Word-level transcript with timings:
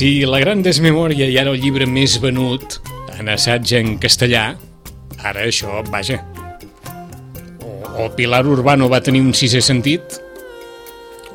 Si 0.00 0.22
La 0.24 0.38
gran 0.40 0.62
desmemòria 0.64 1.26
i 1.28 1.34
ara 1.36 1.50
el 1.52 1.58
llibre 1.60 1.84
més 1.84 2.14
venut 2.22 2.78
en 3.20 3.26
assaig 3.28 3.68
en 3.76 3.98
castellà, 4.00 4.54
ara 5.20 5.42
això, 5.44 5.82
vaja. 5.92 6.16
O, 7.60 7.72
o 8.00 8.06
Pilar 8.16 8.40
Urbano 8.48 8.88
va 8.88 9.02
tenir 9.04 9.20
un 9.20 9.34
sisè 9.36 9.60
sentit, 9.60 10.16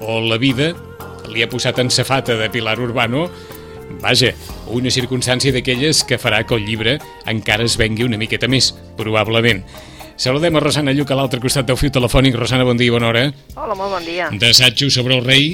o 0.02 0.18
la 0.18 0.40
vida 0.42 0.72
li 1.30 1.46
ha 1.46 1.50
posat 1.52 1.84
en 1.84 1.94
safata 1.94 2.40
de 2.40 2.48
Pilar 2.50 2.80
Urbano, 2.82 3.28
vaja, 4.02 4.34
una 4.74 4.90
circumstància 4.90 5.54
d'aquelles 5.54 6.02
que 6.02 6.18
farà 6.18 6.42
que 6.42 6.58
el 6.58 6.66
llibre 6.66 6.98
encara 7.30 7.70
es 7.70 7.78
vengui 7.78 8.10
una 8.10 8.18
miqueta 8.18 8.50
més, 8.50 8.72
probablement. 8.98 9.62
Saludem 10.18 10.58
a 10.58 10.66
Rosana 10.66 10.98
Lluc 10.98 11.14
a 11.14 11.22
l'altre 11.22 11.44
costat 11.44 11.70
del 11.70 11.78
fiu 11.78 11.94
telefònic. 11.94 12.42
Rosana, 12.42 12.66
bon 12.66 12.82
dia 12.82 12.90
i 12.90 12.98
bona 12.98 13.14
hora. 13.14 13.28
Hola, 13.54 13.78
molt 13.78 14.00
bon 14.00 14.10
dia. 14.10 14.34
D'assajos 14.34 14.98
sobre 14.98 15.20
el 15.22 15.26
rei, 15.28 15.52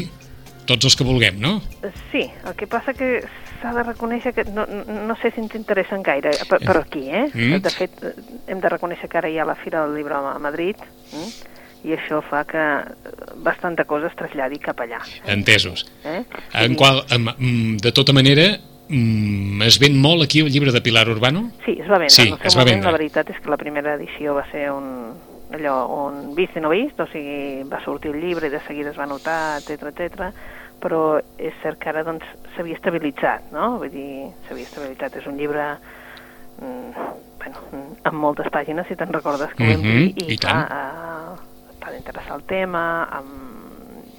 tots 0.70 0.90
els 0.90 0.98
que 0.98 1.08
vulguem, 1.08 1.40
no? 1.42 1.60
Sí, 2.12 2.26
el 2.46 2.56
que 2.58 2.68
passa 2.70 2.94
que 2.98 3.22
s'ha 3.62 3.74
de 3.76 3.86
reconèixer 3.86 4.34
que 4.34 4.46
no, 4.50 4.66
no 4.66 5.16
sé 5.22 5.32
si 5.34 5.42
ens 5.44 5.54
interessen 5.58 6.04
gaire 6.06 6.34
per, 6.50 6.60
per 6.64 6.78
aquí, 6.82 7.06
eh? 7.10 7.28
Mm. 7.30 7.62
De 7.64 7.74
fet, 7.74 8.02
eh, 8.04 8.14
hem 8.52 8.62
de 8.64 8.74
reconèixer 8.74 9.10
que 9.10 9.22
ara 9.22 9.30
hi 9.30 9.40
ha 9.40 9.48
la 9.48 9.58
Fira 9.60 9.86
del 9.86 9.98
Llibre 10.00 10.18
a 10.18 10.38
Madrid 10.42 10.82
mm? 11.14 11.30
i 11.90 11.96
això 11.98 12.22
fa 12.26 12.44
que 12.50 12.62
eh, 12.62 13.14
bastanta 13.46 13.86
cosa 13.90 14.10
es 14.10 14.18
traslladi 14.18 14.60
cap 14.62 14.82
allà. 14.84 15.02
Entesos. 15.30 15.86
Eh? 16.06 16.24
En 16.66 16.78
qual, 16.80 17.04
de 17.08 17.92
tota 17.92 18.14
manera, 18.18 18.52
mm, 18.90 19.62
es 19.68 19.80
ven 19.82 19.98
molt 20.02 20.26
aquí 20.26 20.42
el 20.46 20.52
llibre 20.54 20.74
de 20.74 20.82
Pilar 20.82 21.08
Urbano? 21.10 21.50
Sí, 21.66 21.78
es 21.80 21.90
va 21.90 22.02
vendre. 22.02 22.16
Sí, 22.18 22.30
es 22.30 22.56
va 22.56 22.64
moment, 22.64 22.78
vendre. 22.78 22.92
La 22.92 22.98
veritat 22.98 23.34
és 23.34 23.42
que 23.42 23.54
la 23.54 23.62
primera 23.62 23.98
edició 23.98 24.38
va 24.38 24.46
ser 24.52 24.70
un, 24.74 25.14
allò, 25.54 25.76
un 26.08 26.34
vist 26.36 26.58
i 26.58 26.64
no 26.64 26.72
vist, 26.74 27.00
o 27.00 27.08
sigui, 27.12 27.64
va 27.70 27.82
sortir 27.86 28.14
el 28.14 28.22
llibre 28.24 28.50
i 28.50 28.54
de 28.54 28.62
seguida 28.68 28.92
es 28.92 29.00
va 29.00 29.10
notar, 29.10 29.60
etc 29.62 29.92
etc. 29.92 30.32
però 30.82 31.20
és 31.38 31.54
cert 31.64 31.80
que 31.80 31.90
ara 31.90 32.04
doncs 32.08 32.26
s'havia 32.56 32.76
estabilitzat, 32.80 33.52
no? 33.54 33.78
Vull 33.82 33.92
dir, 33.94 34.30
s'havia 34.48 34.68
estabilitzat. 34.68 35.16
És 35.22 35.28
un 35.30 35.38
llibre 35.40 35.66
mm, 36.62 36.92
bueno, 37.42 37.64
mm, 37.72 37.96
amb 38.10 38.18
moltes 38.26 38.50
pàgines, 38.54 38.88
si 38.90 38.98
te'n 39.00 39.14
recordes 39.14 39.54
que 39.58 39.64
ho 39.64 39.72
vam 39.72 39.82
Mhm, 39.82 39.98
dir, 39.98 40.28
i 40.28 40.34
i, 40.36 40.38
clar, 40.38 40.60
eh, 40.68 41.74
t'ha 41.80 41.92
d'interessar 41.96 42.36
el 42.38 42.44
tema, 42.50 42.84
amb... 43.12 43.50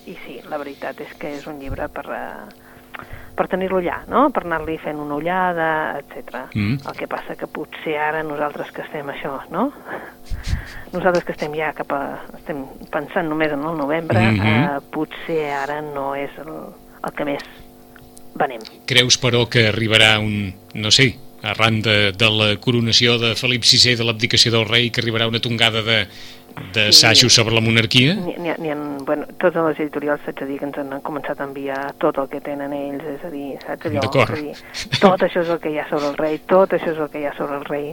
i 0.06 0.16
sí, 0.24 0.40
la 0.50 0.58
veritat 0.58 0.98
és 1.00 1.12
que 1.14 1.36
és 1.38 1.46
un 1.46 1.60
llibre 1.62 1.86
per, 1.88 2.06
eh, 2.10 2.61
per 3.36 3.46
tenir-lo 3.48 3.78
allà, 3.80 4.02
no? 4.08 4.26
per 4.30 4.44
anar-li 4.44 4.76
fent 4.78 4.98
una 5.00 5.14
ullada, 5.16 5.68
etc. 5.98 6.42
Mm. 6.54 6.74
El 6.88 6.96
que 6.98 7.06
passa 7.08 7.36
que 7.36 7.46
potser 7.48 7.96
ara 7.98 8.22
nosaltres 8.22 8.70
que 8.72 8.82
estem 8.82 9.08
això, 9.08 9.38
no? 9.50 9.70
Nosaltres 10.92 11.24
que 11.24 11.32
estem 11.32 11.54
ja 11.56 11.72
cap 11.72 11.92
a... 11.96 12.02
estem 12.36 12.64
pensant 12.92 13.28
només 13.28 13.52
en 13.54 13.64
el 13.64 13.76
novembre, 13.78 14.20
Mhm. 14.20 14.46
eh, 14.46 14.80
potser 14.92 15.50
ara 15.56 15.80
no 15.82 16.14
és 16.14 16.30
el, 16.38 16.52
el 17.02 17.12
que 17.16 17.24
més 17.24 17.42
venem. 18.34 18.60
Creus, 18.86 19.16
però, 19.20 19.46
que 19.48 19.66
arribarà 19.70 20.18
un, 20.20 20.52
no 20.74 20.90
sé, 20.90 21.14
arran 21.42 21.80
de, 21.82 22.12
de 22.12 22.30
la 22.30 22.52
coronació 22.62 23.18
de 23.18 23.34
Felip 23.38 23.66
VI, 23.66 23.96
de 23.98 24.06
l'abdicació 24.06 24.52
del 24.54 24.68
rei, 24.68 24.90
que 24.90 25.02
arribarà 25.02 25.28
una 25.30 25.42
tongada 25.42 25.82
de 25.82 26.06
d'assajos 26.72 27.32
sobre 27.32 27.54
la 27.54 27.60
monarquia? 27.60 28.14
Ni, 28.14 28.34
ni, 28.36 28.50
ni 28.58 28.70
en, 28.70 28.98
bueno, 29.06 29.26
totes 29.40 29.64
les 29.70 29.80
editorials, 29.80 30.20
saps 30.26 30.44
a 30.44 30.48
dir, 30.48 30.58
que 30.60 30.68
ens 30.68 30.78
han 30.78 30.92
començat 31.04 31.40
a 31.40 31.46
enviar 31.48 31.78
tot 32.02 32.18
el 32.20 32.28
que 32.32 32.42
tenen 32.44 32.74
ells, 32.76 33.06
és 33.14 33.24
a 33.24 33.30
dir, 33.32 33.46
saps 33.62 33.88
allò? 33.88 34.02
D'acord. 34.04 34.60
Tot 35.00 35.24
això 35.26 35.42
és 35.42 35.52
el 35.54 35.60
que 35.62 35.72
hi 35.72 35.80
ha 35.80 35.86
sobre 35.90 36.10
el 36.12 36.18
rei, 36.20 36.38
tot 36.52 36.76
això 36.76 36.92
és 36.92 37.00
el 37.00 37.10
que 37.12 37.22
hi 37.22 37.26
ha 37.28 37.34
sobre 37.38 37.58
el 37.58 37.66
rei, 37.68 37.88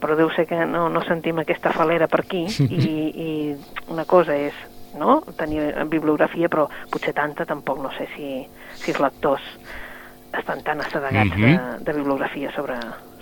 però 0.00 0.16
deu 0.18 0.32
ser 0.36 0.46
que 0.50 0.64
no, 0.66 0.86
no 0.92 1.04
sentim 1.08 1.42
aquesta 1.42 1.74
falera 1.76 2.08
per 2.10 2.24
aquí, 2.24 2.46
i, 2.68 2.94
i 3.28 3.30
una 3.92 4.06
cosa 4.08 4.36
és 4.36 4.56
no? 4.98 5.20
tenir 5.38 5.70
bibliografia, 5.92 6.48
però 6.48 6.68
potser 6.90 7.14
tanta 7.16 7.46
tampoc 7.48 7.82
no 7.84 7.92
sé 7.98 8.08
si, 8.16 8.32
si 8.80 8.94
els 8.94 9.04
lectors 9.04 9.44
estan 10.38 10.62
tan 10.62 10.80
assedegats 10.80 11.36
Mhm. 11.36 11.42
de, 11.42 11.84
de 11.84 11.92
bibliografia 11.92 12.50
sobre, 12.54 12.74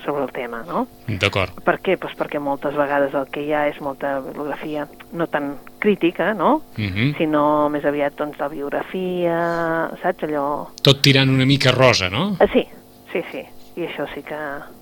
sobre 0.05 0.25
el 0.25 0.33
tema, 0.33 0.63
no? 0.67 0.87
D'acord. 1.07 1.53
Per 1.65 1.81
què? 1.81 1.97
Pues 1.99 2.15
perquè 2.17 2.39
moltes 2.41 2.75
vegades 2.77 3.15
el 3.15 3.27
que 3.29 3.43
hi 3.43 3.53
ha 3.53 3.67
és 3.69 3.81
molta 3.81 4.21
bibliografia 4.21 4.87
no 5.13 5.27
tan 5.27 5.57
crítica, 5.79 6.33
no? 6.35 6.63
Mhm. 6.77 7.17
sinó 7.19 7.69
més 7.69 7.85
aviat 7.85 8.15
doncs, 8.17 8.39
de 8.39 8.49
biografia, 8.49 9.91
saps 10.03 10.23
allò... 10.25 10.69
Tot 10.83 11.01
tirant 11.03 11.31
una 11.31 11.47
mica 11.47 11.71
rosa, 11.73 12.09
no? 12.11 12.37
Ah, 12.41 12.47
sí, 12.53 12.65
sí, 13.13 13.23
sí, 13.33 13.43
i 13.77 13.87
això 13.87 14.07
sí 14.15 14.23
que 14.23 14.37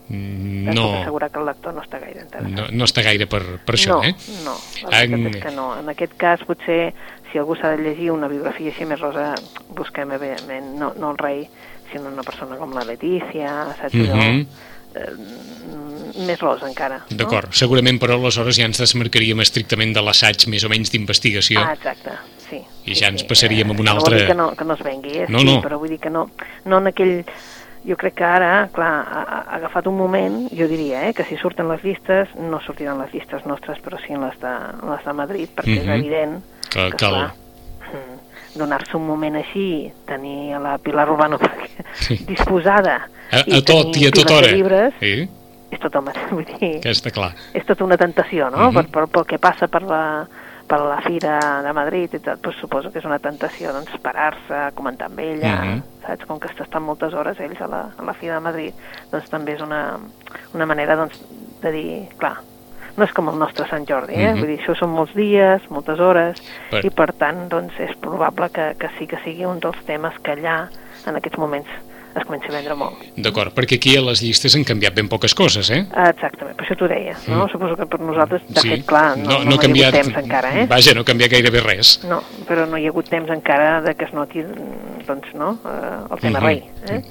Mm, 0.06 0.68
et 0.68 0.74
puc 0.74 0.76
No, 0.76 1.00
assegurar 1.00 1.30
que 1.30 1.38
el 1.38 1.46
lector 1.46 1.72
no 1.72 1.80
està 1.80 1.98
gaire 1.98 2.20
interessat. 2.20 2.50
no, 2.52 2.64
no 2.76 2.84
està 2.84 3.02
gaire 3.02 3.24
per, 3.26 3.40
per 3.64 3.74
això, 3.74 3.88
no, 3.94 4.02
eh? 4.04 4.14
no, 4.44 4.52
la 4.90 5.00
En- 5.02 5.26
és 5.28 5.36
que 5.42 5.50
no. 5.50 5.78
En 5.80 5.88
aquest 5.88 6.12
cas, 6.18 6.42
potser, 6.44 6.92
si 7.32 7.38
algú 7.38 7.56
s'ha 7.56 7.70
de 7.70 7.78
llegir 7.82 8.10
una 8.12 8.28
biografia 8.28 8.68
així 8.68 8.84
més 8.84 9.00
rosa, 9.00 9.34
busquem, 9.70 10.12
evidentment, 10.12 10.74
no, 10.76 10.92
no 11.00 11.12
el 11.12 11.16
rei, 11.16 11.48
sinó 11.94 12.10
una 12.12 12.22
persona 12.26 12.58
com 12.60 12.74
la 12.76 12.84
Letícia, 12.84 13.50
saps? 13.80 13.94
Mhm. 13.94 14.46
eh, 14.94 15.10
més 16.26 16.38
rosa 16.38 16.68
encara. 16.68 17.00
no? 17.10 17.16
D'acord, 17.18 17.50
segurament 17.56 17.98
però 18.02 18.14
aleshores 18.18 18.54
ja 18.60 18.66
ens 18.68 18.78
desmarcaríem 18.78 19.40
estrictament 19.42 19.94
de 19.96 20.02
l'assaig 20.04 20.44
més 20.52 20.62
o 20.64 20.68
menys 20.70 20.92
d'investigació. 20.92 21.58
Ah, 21.64 21.72
exacte, 21.74 22.12
sí. 22.48 22.60
I 22.86 22.94
sí, 22.94 23.00
ja 23.00 23.08
ens 23.10 23.22
sí. 23.24 23.26
passaríem 23.26 23.70
a 23.70 23.74
un 23.74 23.88
Eh, 23.88 23.90
altre- 23.90 24.14
No 24.14 24.20
dir 24.20 24.26
que 24.28 24.34
no, 24.38 24.46
que 24.54 24.64
no 24.64 24.74
es 24.74 24.82
vengui, 24.86 25.16
eh? 25.18 25.26
No, 25.28 25.40
sí, 25.40 25.44
no. 25.46 25.60
però 25.62 25.78
vull 25.80 25.88
dir 25.90 25.98
que 26.00 26.10
no, 26.10 26.30
no 26.66 26.78
en 26.78 26.86
aquell... 26.92 27.24
Jo 27.86 27.98
crec 28.00 28.14
que 28.16 28.24
ara, 28.24 28.70
clar, 28.72 29.04
ha, 29.04 29.22
ha 29.44 29.56
agafat 29.58 29.86
un 29.90 29.98
moment, 29.98 30.48
jo 30.56 30.64
diria, 30.66 31.02
eh, 31.06 31.12
que 31.12 31.22
si 31.28 31.36
surten 31.36 31.68
les 31.68 31.82
llistes, 31.84 32.30
no 32.38 32.58
sortiran 32.64 32.96
les 33.02 33.12
llistes 33.12 33.44
nostres, 33.44 33.76
però 33.84 33.98
sí 34.00 34.14
en 34.14 34.22
les 34.24 34.38
de, 34.40 34.48
en 34.82 34.88
les 34.94 35.04
de 35.04 35.12
Madrid, 35.12 35.48
perquè 35.54 35.82
Mhm. 35.82 35.90
és 35.90 35.98
evident 35.98 36.38
Que- 36.70 36.70
que, 36.70 36.96
que 36.96 37.04
el- 37.04 37.12
clar, 37.12 37.34
mm, 37.34 37.43
donar-se 38.54 38.96
un 38.96 39.06
moment 39.06 39.36
així, 39.36 39.92
tenir 40.06 40.54
a 40.54 40.58
la 40.60 40.78
Pilar 40.78 41.08
Urbano 41.10 41.38
Sí. 41.94 42.16
disposada 42.26 43.08
A, 43.30 43.38
i 43.46 43.58
a 43.58 43.62
tot 43.64 43.92
tenir 43.92 44.02
i 44.02 44.06
a 44.06 44.10
tota 44.10 44.36
hora. 44.36 44.52
llibres, 44.52 44.94
Sí, 45.00 45.28
és 45.70 45.80
tot 45.80 45.94
el 45.94 46.02
mateix, 46.08 46.30
vull 46.30 46.44
dir 46.46 46.80
que 46.80 46.90
està 46.90 47.10
clar. 47.10 47.32
és 47.54 47.64
tota 47.66 47.84
una 47.84 47.96
tentació, 47.96 48.50
no? 48.50 48.70
Mhm. 48.70 48.74
per, 48.74 48.86
per, 48.90 49.06
pel 49.08 49.26
que 49.26 49.38
passa 49.38 49.68
per 49.68 49.82
la, 49.82 50.26
per 50.66 50.78
la 50.80 51.00
fira 51.02 51.62
de 51.62 51.72
Madrid 51.76 52.14
i 52.14 52.18
tot, 52.20 52.40
doncs 52.40 52.56
suposo 52.60 52.90
que 52.92 52.98
és 52.98 53.04
una 53.04 53.18
tentació 53.18 53.72
doncs, 53.72 53.90
parar-se, 54.02 54.70
comentar 54.74 55.06
amb 55.10 55.18
ella, 55.20 55.54
Mhm. 55.62 55.82
saps? 56.06 56.24
Com 56.26 56.38
que 56.40 56.48
estan 56.48 56.82
moltes 56.82 57.12
hores 57.14 57.38
ells 57.40 57.60
a 57.60 57.66
la, 57.68 57.82
a 57.98 58.02
la 58.02 58.14
fira 58.14 58.34
de 58.34 58.40
Madrid, 58.40 58.74
doncs 59.12 59.28
també 59.30 59.52
és 59.54 59.60
una, 59.60 59.98
una 60.54 60.66
manera 60.66 60.96
doncs, 60.96 61.20
de 61.62 61.70
dir, 61.72 62.08
clar, 62.18 62.38
no 62.96 63.04
és 63.04 63.12
com 63.12 63.28
el 63.28 63.38
nostre 63.38 63.66
Sant 63.68 63.86
Jordi, 63.88 64.14
eh? 64.14 64.32
Mhm. 64.32 64.38
Vull 64.40 64.48
dir, 64.52 64.58
això 64.60 64.76
són 64.78 64.90
molts 64.90 65.14
dies, 65.14 65.62
moltes 65.70 65.98
hores, 66.00 66.40
Per- 66.70 66.84
i 66.84 66.90
per 66.90 67.12
tant, 67.12 67.48
doncs, 67.48 67.74
és 67.80 67.94
probable 68.00 68.50
que, 68.50 68.74
que 68.78 68.88
sí 68.98 69.06
que 69.06 69.18
sigui 69.24 69.44
un 69.44 69.58
dels 69.60 69.78
temes 69.86 70.14
que 70.22 70.32
allà, 70.32 70.68
en 71.06 71.16
aquests 71.16 71.38
moments, 71.38 71.68
es 72.16 72.24
comenci 72.26 72.46
a 72.48 72.52
vendre 72.56 72.74
molt. 72.78 73.00
D'acord, 73.16 73.52
perquè 73.54 73.76
aquí 73.80 73.96
a 73.96 74.02
les 74.02 74.22
llistes 74.22 74.54
han 74.54 74.64
canviat 74.64 74.94
ben 74.94 75.08
poques 75.08 75.34
coses, 75.34 75.70
eh? 75.70 75.80
Exactament, 76.08 76.54
per 76.56 76.64
això 76.66 76.76
t'ho 76.78 76.88
deia, 76.88 77.16
no? 77.28 77.44
Mm. 77.44 77.50
Suposo 77.52 77.76
que 77.76 77.86
per 77.90 78.00
nosaltres, 78.00 78.42
de 78.48 78.60
sí. 78.60 78.68
fet, 78.70 78.84
clar, 78.86 79.16
no, 79.18 79.24
no, 79.24 79.38
no, 79.40 79.50
no, 79.50 79.56
ha 79.56 79.62
canviat, 79.64 79.94
hi 79.94 79.98
ha 79.98 80.00
hagut 80.02 80.12
temps 80.12 80.24
encara, 80.24 80.52
eh? 80.62 80.66
Vaja, 80.70 80.94
no 80.94 81.02
ha 81.02 81.08
canviat 81.10 81.30
gairebé 81.34 81.60
res. 81.64 81.94
No, 82.08 82.22
però 82.48 82.66
no 82.70 82.78
hi 82.78 82.86
ha 82.86 82.92
hagut 82.94 83.08
temps 83.10 83.30
encara 83.30 83.80
de 83.82 83.94
que 83.94 84.04
es 84.08 84.12
noti, 84.14 84.42
doncs, 85.06 85.34
no?, 85.34 85.58
eh, 85.64 86.12
el 86.14 86.20
tema 86.20 86.40
Mhm. 86.40 86.44
rei, 86.46 86.62
eh? 86.88 87.02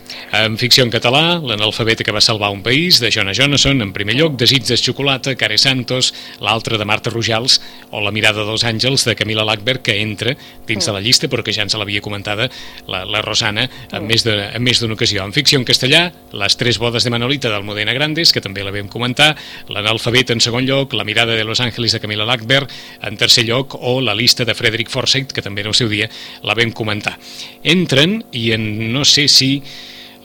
En 0.43 0.57
ficció 0.57 0.83
en 0.83 0.89
català, 0.91 1.39
l'analfabeta 1.41 2.03
que 2.03 2.11
va 2.11 2.21
salvar 2.21 2.49
un 2.51 2.63
país, 2.63 2.99
de 2.99 3.11
Jonah 3.11 3.33
Jonason, 3.33 3.81
en 3.81 3.93
primer 3.93 4.15
lloc, 4.15 4.33
Desig 4.37 4.63
de 4.65 4.77
xocolata, 4.77 5.35
Care 5.35 5.57
Santos, 5.57 6.13
l'altre 6.39 6.77
de 6.77 6.85
Marta 6.85 7.09
Rojals, 7.09 7.59
o 7.91 8.01
La 8.01 8.11
mirada 8.11 8.43
dels 8.45 8.63
àngels, 8.63 9.05
de 9.05 9.15
Camila 9.15 9.43
Lackberg, 9.45 9.81
que 9.81 9.99
entra 10.01 10.35
dins 10.67 10.85
de 10.85 10.91
la 10.91 10.99
llista, 11.01 11.27
però 11.27 11.43
que 11.43 11.53
ja 11.53 11.61
ens 11.63 11.73
l'havia 11.75 12.01
comentada 12.01 12.49
la, 12.87 13.03
la 13.05 13.21
Rosana 13.21 13.69
en 13.91 14.07
més 14.07 14.23
de- 14.23 14.49
en 14.93 14.95
ocasió. 14.95 15.23
En 15.25 15.33
ficció 15.33 15.57
en 15.59 15.65
castellà, 15.65 16.11
Les 16.33 16.55
tres 16.57 16.77
bodes 16.79 17.03
de 17.03 17.09
Manolita, 17.09 17.49
del 17.49 17.63
Modena 17.65 17.93
Grandes, 17.93 18.31
que 18.33 18.41
també 18.41 18.63
la 18.63 18.71
vam 18.73 18.87
comentar, 18.89 19.35
l'analfabeta 19.69 20.33
en 20.33 20.41
segon 20.41 20.65
lloc, 20.65 20.93
La 20.93 21.03
mirada 21.03 21.33
de 21.35 21.43
Los 21.43 21.59
Ángeles, 21.61 21.91
de 21.93 21.99
Camila 21.99 22.25
Lackberg, 22.25 22.67
en 23.01 23.17
tercer 23.17 23.45
lloc, 23.45 23.75
o 23.81 23.99
la 24.01 24.13
lista 24.15 24.45
de 24.45 24.53
Frederick 24.55 24.89
Forsyth, 24.89 25.31
que 25.33 25.41
també 25.41 25.61
en 25.61 25.67
el 25.67 25.73
seu 25.77 25.89
dia 25.89 26.09
la 26.43 26.53
vam 26.55 26.71
comentar. 26.71 27.17
Entren, 27.63 28.23
i 28.31 28.51
en 28.53 28.93
no 28.93 29.03
sé 29.05 29.27
si 29.27 29.61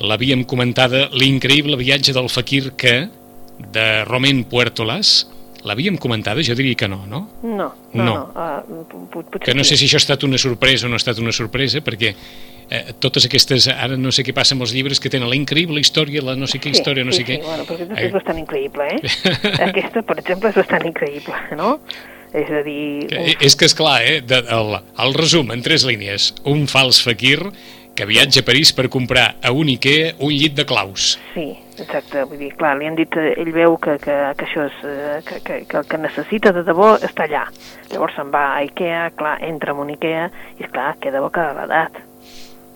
l'havíem 0.00 0.44
comentada, 0.44 1.09
l'increïble 1.12 1.76
viatge 1.76 2.12
del 2.14 2.29
fakir 2.31 2.73
que, 2.79 3.09
de 3.73 4.05
Romain 4.05 4.44
Puertolas, 4.44 5.26
l'havíem 5.67 5.97
comentada? 5.99 6.41
Jo 6.47 6.55
diria 6.55 6.76
que 6.79 6.88
no, 6.88 7.05
no? 7.06 7.25
No, 7.43 7.73
No. 7.93 8.05
no, 8.05 8.05
no. 8.05 8.14
Uh, 8.35 9.38
Que 9.41 9.55
no 9.55 9.64
sé 9.64 9.76
si 9.76 9.87
això 9.88 9.97
ha 9.99 10.05
estat 10.05 10.23
una 10.25 10.38
sorpresa 10.38 10.87
o 10.87 10.88
no 10.88 10.94
ha 10.94 11.03
estat 11.03 11.19
una 11.19 11.32
sorpresa, 11.32 11.81
perquè 11.82 12.14
eh, 12.70 12.93
totes 13.00 13.26
aquestes, 13.29 13.69
ara 13.73 13.97
no 13.97 14.12
sé 14.12 14.25
què 14.26 14.35
passa 14.37 14.55
amb 14.56 14.62
els 14.67 14.75
llibres 14.76 15.00
que 15.00 15.11
tenen 15.12 15.29
la 15.31 15.37
increïble 15.38 15.81
història, 15.81 16.23
la 16.25 16.37
no 16.37 16.47
sé 16.50 16.61
què 16.62 16.70
història, 16.75 17.05
no 17.05 17.12
sí, 17.12 17.23
sé 17.23 17.25
sí, 17.25 17.32
què. 17.32 17.41
bueno, 17.47 17.65
però 17.69 17.79
aquesta 17.81 18.05
és 18.06 18.12
bastant 18.15 18.38
increïble, 18.44 18.87
eh? 18.94 19.17
aquesta, 19.70 20.03
per 20.03 20.19
exemple, 20.20 20.53
és 20.53 20.61
bastant 20.62 20.87
increïble, 20.88 21.41
no? 21.56 21.79
És 22.37 22.50
a 22.53 22.61
dir... 22.62 23.06
que, 23.09 23.17
un- 23.17 23.32
eh, 23.32 23.37
és 23.41 23.56
que 23.56 23.65
és 23.70 23.75
clar, 23.75 23.99
eh? 24.05 24.20
De, 24.20 24.43
el, 24.53 24.75
el 25.05 25.15
resum, 25.17 25.50
en 25.55 25.62
tres 25.65 25.87
línies, 25.88 26.35
un 26.44 26.67
fals 26.69 27.00
fakir 27.05 27.38
que 27.99 28.05
viatja 28.06 28.44
a 28.44 28.47
París 28.47 28.71
per 28.76 28.87
comprar 28.93 29.38
a 29.43 29.50
un 29.50 29.67
Ikea 29.73 30.12
un 30.23 30.31
llit 30.31 30.53
de 30.55 30.62
claus. 30.69 31.17
Sí, 31.35 31.49
exacte, 31.82 32.23
vull 32.31 32.38
dir, 32.38 32.53
clar, 32.55 32.76
li 32.79 32.87
han 32.87 32.94
dit, 32.94 33.17
eh, 33.19 33.32
ell 33.43 33.50
veu 33.56 33.75
que, 33.82 33.97
que, 33.99 34.14
que 34.38 34.47
això 34.47 34.69
és, 34.69 34.76
eh, 34.87 35.17
que, 35.26 35.41
que, 35.43 35.56
que 35.67 35.81
el 35.81 35.88
que 35.91 35.99
necessita 35.99 36.53
de 36.55 36.62
debò 36.69 36.93
està 37.00 37.25
allà. 37.26 37.47
Llavors 37.91 38.14
se'n 38.14 38.31
va 38.31 38.44
a 38.53 38.61
Ikea, 38.69 39.00
clar, 39.19 39.38
entra 39.49 39.75
en 39.75 39.82
un 39.82 39.91
Ikea 39.97 40.29
i, 40.61 40.69
esclar, 40.69 40.93
queda 41.03 41.25
bocabadat. 41.25 41.99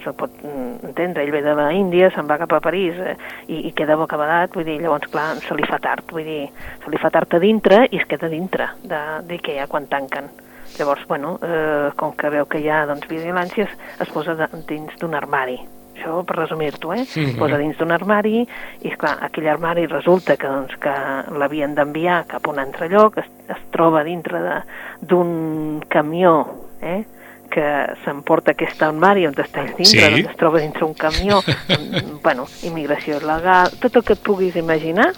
Se'l 0.02 0.14
pot 0.18 0.30
mm, 0.42 0.84
entendre, 0.88 1.22
ell 1.22 1.30
ve 1.30 1.42
de 1.42 1.54
la 1.54 1.68
Índia, 1.72 2.10
se'n 2.10 2.26
va 2.26 2.38
cap 2.40 2.52
a 2.56 2.60
París 2.60 2.96
eh, 2.98 3.16
i, 3.46 3.68
i 3.68 3.72
queda 3.76 3.94
bocabadat, 3.96 4.54
vull 4.54 4.64
dir, 4.66 4.80
llavors, 4.82 5.06
clar, 5.12 5.36
se 5.46 5.54
li 5.54 5.66
fa 5.68 5.78
tard, 5.78 6.04
vull 6.10 6.24
dir, 6.26 6.48
se 6.84 6.90
li 6.90 6.98
fa 6.98 7.10
tard 7.14 7.34
a 7.34 7.38
dintre 7.42 7.84
i 7.90 8.00
es 8.00 8.06
queda 8.10 8.28
dintre 8.32 8.70
de- 8.82 9.20
d'Ikea 9.28 9.66
quan 9.70 9.86
tanquen. 9.86 10.30
Llavors, 10.78 11.04
bueno, 11.06 11.38
eh, 11.44 11.90
com 11.96 12.14
que 12.16 12.30
veu 12.32 12.46
que 12.48 12.58
hi 12.62 12.68
ha 12.72 12.86
doncs, 12.88 13.06
vigilàncies, 13.10 13.68
es 14.00 14.08
posa 14.10 14.34
de, 14.34 14.46
dins 14.66 14.94
d'un 14.98 15.14
armari. 15.14 15.58
Això 15.92 16.22
per 16.26 16.38
resumir-t'ho, 16.38 16.94
eh? 16.96 17.02
Es 17.04 17.36
posa 17.38 17.58
dins 17.60 17.76
d'un 17.78 17.92
armari 17.92 18.38
i, 18.40 18.88
esclar, 18.88 19.18
aquell 19.26 19.46
armari 19.52 19.84
resulta 19.86 20.38
que, 20.40 20.48
doncs, 20.48 20.74
que 20.80 20.94
l'havien 21.38 21.74
d'enviar 21.76 22.22
cap 22.26 22.48
a 22.48 22.50
un 22.50 22.58
altre 22.58 22.88
lloc, 22.88 23.18
es, 23.20 23.28
es 23.52 23.60
troba 23.70 24.02
dintre 24.02 24.40
de- 24.40 24.62
d'un 25.06 25.82
camió, 25.88 26.32
eh? 26.80 27.04
Que 27.52 27.64
s'emporta 28.04 28.54
aquest 28.56 28.80
armari 28.82 29.26
on 29.28 29.34
està 29.36 29.60
ell 29.60 29.74
dintre, 29.76 29.84
Sí. 29.84 29.98
doncs 30.00 30.30
es 30.30 30.36
troba 30.40 30.60
dintre 30.62 30.84
un 30.86 30.94
camió, 30.94 31.42
amb, 31.76 32.22
bueno, 32.24 32.46
immigració 32.64 33.18
il·legal, 33.20 33.74
tot 33.82 33.96
el 34.00 34.04
que 34.08 34.14
et 34.16 34.22
puguis 34.24 34.56
imaginar, 34.56 35.10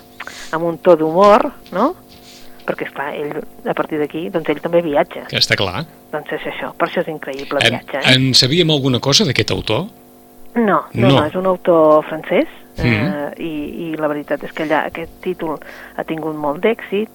amb 0.53 0.65
un 0.65 0.79
to 0.83 0.97
d'humor, 0.99 1.53
no? 1.73 1.95
Perquè, 2.65 2.87
esclar, 2.89 3.11
ell, 3.15 3.43
a 3.69 3.75
partir 3.77 3.99
d'aquí, 4.01 4.31
doncs 4.33 4.49
ell 4.49 4.61
també 4.65 4.81
viatja. 4.83 5.27
Està 5.37 5.55
clar. 5.55 5.85
Doncs 6.11 6.33
és 6.33 6.47
això, 6.49 6.73
per 6.79 6.89
això 6.89 7.03
és 7.05 7.09
increïble 7.13 7.61
el 7.61 7.67
En, 7.67 7.79
viatge. 7.79 7.99
Eh? 8.01 8.15
en 8.17 8.33
sabíem 8.35 8.71
alguna 8.73 9.01
cosa 9.05 9.25
d'aquest 9.29 9.51
autor? 9.53 9.85
No, 10.55 10.85
no, 10.95 11.09
No. 11.09 11.25
és 11.27 11.35
un 11.35 11.47
autor 11.47 12.05
francès 12.09 12.47
eh, 12.79 12.83
Mhm. 12.83 13.33
i, 13.43 13.53
i 13.91 13.97
la 13.97 14.09
veritat 14.09 14.43
és 14.45 14.53
que 14.53 14.63
allà 14.65 14.87
aquest 14.87 15.11
títol 15.21 15.59
ha 15.97 16.05
tingut 16.05 16.35
molt 16.37 16.63
d'èxit. 16.65 17.11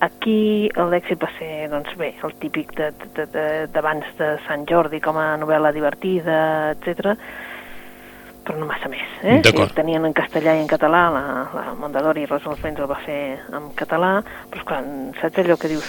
Aquí 0.00 0.68
l'èxit 0.74 1.20
va 1.22 1.30
ser, 1.38 1.68
doncs 1.70 1.94
bé, 1.96 2.14
el 2.24 2.34
típic 2.40 2.74
de- 2.76 2.92
de- 3.14 3.26
de- 3.26 3.66
d'abans 3.72 4.04
de, 4.18 4.24
de 4.34 4.38
Sant 4.46 4.66
Jordi 4.68 5.00
com 5.00 5.16
a 5.16 5.36
novel·la 5.36 5.72
divertida, 5.72 6.72
etc 6.72 7.14
però 8.44 8.58
no 8.58 8.66
massa 8.66 8.90
més. 8.92 9.00
Eh? 9.22 9.40
Sí, 9.42 9.56
tenien 9.72 10.04
en 10.04 10.12
castellà 10.12 10.52
i 10.54 10.60
en 10.60 10.66
català, 10.68 11.08
la, 11.08 11.22
la 11.54 11.62
Mondadori 11.80 12.26
Rosa 12.26 12.50
Vents 12.60 12.78
el 12.78 12.86
va 12.90 12.98
fer 13.00 13.38
en 13.56 13.70
català, 13.74 14.18
però 14.50 14.60
esclar, 14.60 14.82
saps 15.16 15.38
allò 15.40 15.56
que 15.56 15.68
dius... 15.72 15.88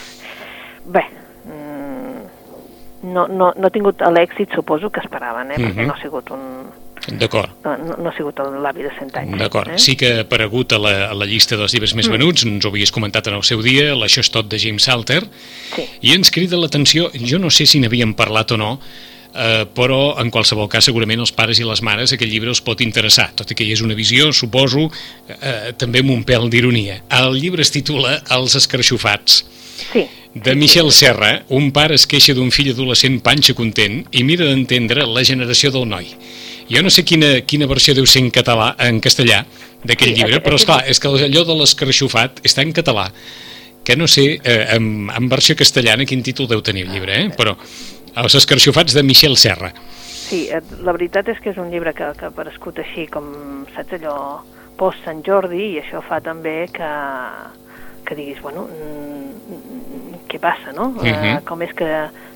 Bé, 0.85 1.01
mm, 1.43 3.11
no, 3.11 3.25
no, 3.27 3.51
no 3.57 3.67
ha 3.67 3.73
tingut 3.75 3.99
l'èxit, 3.99 4.53
suposo, 4.55 4.89
que 4.89 5.01
esperaven, 5.03 5.51
eh? 5.51 5.57
perquè 5.59 5.81
Mhm. 5.81 5.87
no 5.87 5.93
ha 5.97 6.01
sigut 6.01 6.31
un, 6.31 6.45
D'acord. 7.07 7.51
no, 7.63 7.77
no, 7.77 7.95
no 8.01 8.09
ha 8.09 8.13
sigut 8.17 8.39
l'avi 8.39 8.83
de 8.83 8.91
100 8.97 9.17
anys. 9.21 9.37
D'acord. 9.39 9.69
Eh? 9.75 9.79
Sí 9.79 9.95
que 9.95 10.11
ha 10.17 10.21
aparegut 10.25 10.73
a 10.73 10.79
la, 10.79 10.93
a 11.11 11.13
la 11.13 11.25
llista 11.29 11.57
dels 11.57 11.73
llibres 11.73 11.93
més 11.95 12.09
venuts, 12.09 12.45
ens 12.45 12.65
ho 12.65 12.69
havies 12.73 12.91
comentat 12.91 13.27
en 13.27 13.35
el 13.37 13.43
seu 13.43 13.61
dia, 13.61 13.93
l'Això 13.95 14.23
és 14.25 14.31
tot 14.33 14.47
de 14.49 14.59
James 14.59 14.83
Salter, 14.83 15.21
Sí. 15.75 15.83
i 16.01 16.13
ens 16.15 16.31
crida 16.31 16.57
l'atenció, 16.57 17.11
jo 17.13 17.37
no 17.39 17.49
sé 17.51 17.65
si 17.65 17.79
n'havíem 17.79 18.13
parlat 18.15 18.51
o 18.55 18.57
no, 18.57 18.79
eh, 19.35 19.65
però 19.75 20.15
en 20.21 20.29
qualsevol 20.31 20.69
cas 20.71 20.85
segurament 20.87 21.19
els 21.19 21.31
pares 21.35 21.59
i 21.59 21.65
les 21.67 21.81
mares 21.83 22.13
aquest 22.15 22.31
llibre 22.31 22.49
els 22.49 22.61
pot 22.61 22.81
interessar, 22.81 23.31
tot 23.35 23.51
i 23.51 23.55
que 23.55 23.65
hi 23.67 23.73
és 23.75 23.81
una 23.81 23.93
visió, 23.97 24.31
suposo, 24.33 24.89
eh, 25.29 25.73
també 25.77 25.99
amb 25.99 26.11
un 26.15 26.23
pèl 26.23 26.49
d'ironia. 26.49 27.01
El 27.09 27.35
llibre 27.41 27.61
es 27.61 27.71
titula 27.71 28.21
Els 28.31 28.55
escarxofats. 28.55 29.43
Sí. 29.91 30.05
De 30.35 30.53
Michel 30.55 30.91
Serra, 30.91 31.43
un 31.49 31.69
pare 31.71 31.95
es 31.95 32.05
queixa 32.07 32.33
d'un 32.35 32.49
fill 32.51 32.73
adolescent 32.73 33.21
panxa 33.23 33.53
content 33.55 34.01
i 34.11 34.23
mira 34.23 34.43
d'entendre 34.45 35.05
la 35.07 35.23
generació 35.23 35.71
del 35.71 35.87
noi. 35.87 36.09
Jo 36.69 36.81
no 36.81 36.89
sé 36.89 37.03
quina, 37.05 37.41
quina 37.45 37.67
versió 37.69 37.93
deu 37.93 38.05
ser 38.09 38.23
en 38.23 38.31
català, 38.33 38.71
en 38.79 38.99
castellà, 39.03 39.43
d'aquell 39.85 40.15
Sí, 40.15 40.21
llibre, 40.21 40.39
però 40.41 40.55
és 40.57 40.65
clar, 40.65 40.79
aquest- 40.81 40.91
és 40.95 40.99
que 40.99 41.07
allò 41.27 41.43
de 41.45 41.55
l'escarxofat 41.59 42.41
està 42.43 42.63
en 42.65 42.73
català, 42.73 43.11
que 43.85 43.95
no 43.95 44.07
sé, 44.07 44.39
eh, 44.43 44.65
en, 44.75 45.09
en 45.13 45.29
versió 45.29 45.55
castellana, 45.55 46.05
quin 46.09 46.23
títol 46.25 46.47
deu 46.49 46.61
tenir 46.65 46.87
el 46.87 46.91
llibre, 46.93 47.19
eh? 47.25 47.29
però 47.37 47.55
Els 48.15 48.33
escarxofats 48.33 48.93
de 48.95 49.03
Michel 49.03 49.35
Serra. 49.37 49.73
Sí, 50.25 50.47
la 50.81 50.93
veritat 50.95 51.27
és 51.29 51.37
que 51.43 51.51
és 51.51 51.57
un 51.59 51.69
llibre 51.69 51.91
que, 51.93 52.05
que 52.17 52.25
ha 52.25 52.29
aparegut 52.31 52.79
així 52.79 53.05
com, 53.11 53.65
saps 53.75 53.91
allò, 53.99 54.15
post 54.79 55.03
Sant 55.05 55.21
Jordi, 55.21 55.75
i 55.75 55.81
això 55.81 56.01
fa 56.01 56.21
també 56.23 56.69
que, 56.73 56.87
que 58.07 58.15
diguis, 58.15 58.39
bueno, 58.41 58.63
mm, 58.71 60.04
què 60.35 60.43
passa, 60.43 60.75
no? 60.75 60.91
Mhm. 60.99 61.07
eh, 61.33 61.39
com 61.47 61.61
és 61.65 61.71
que, 61.75 61.87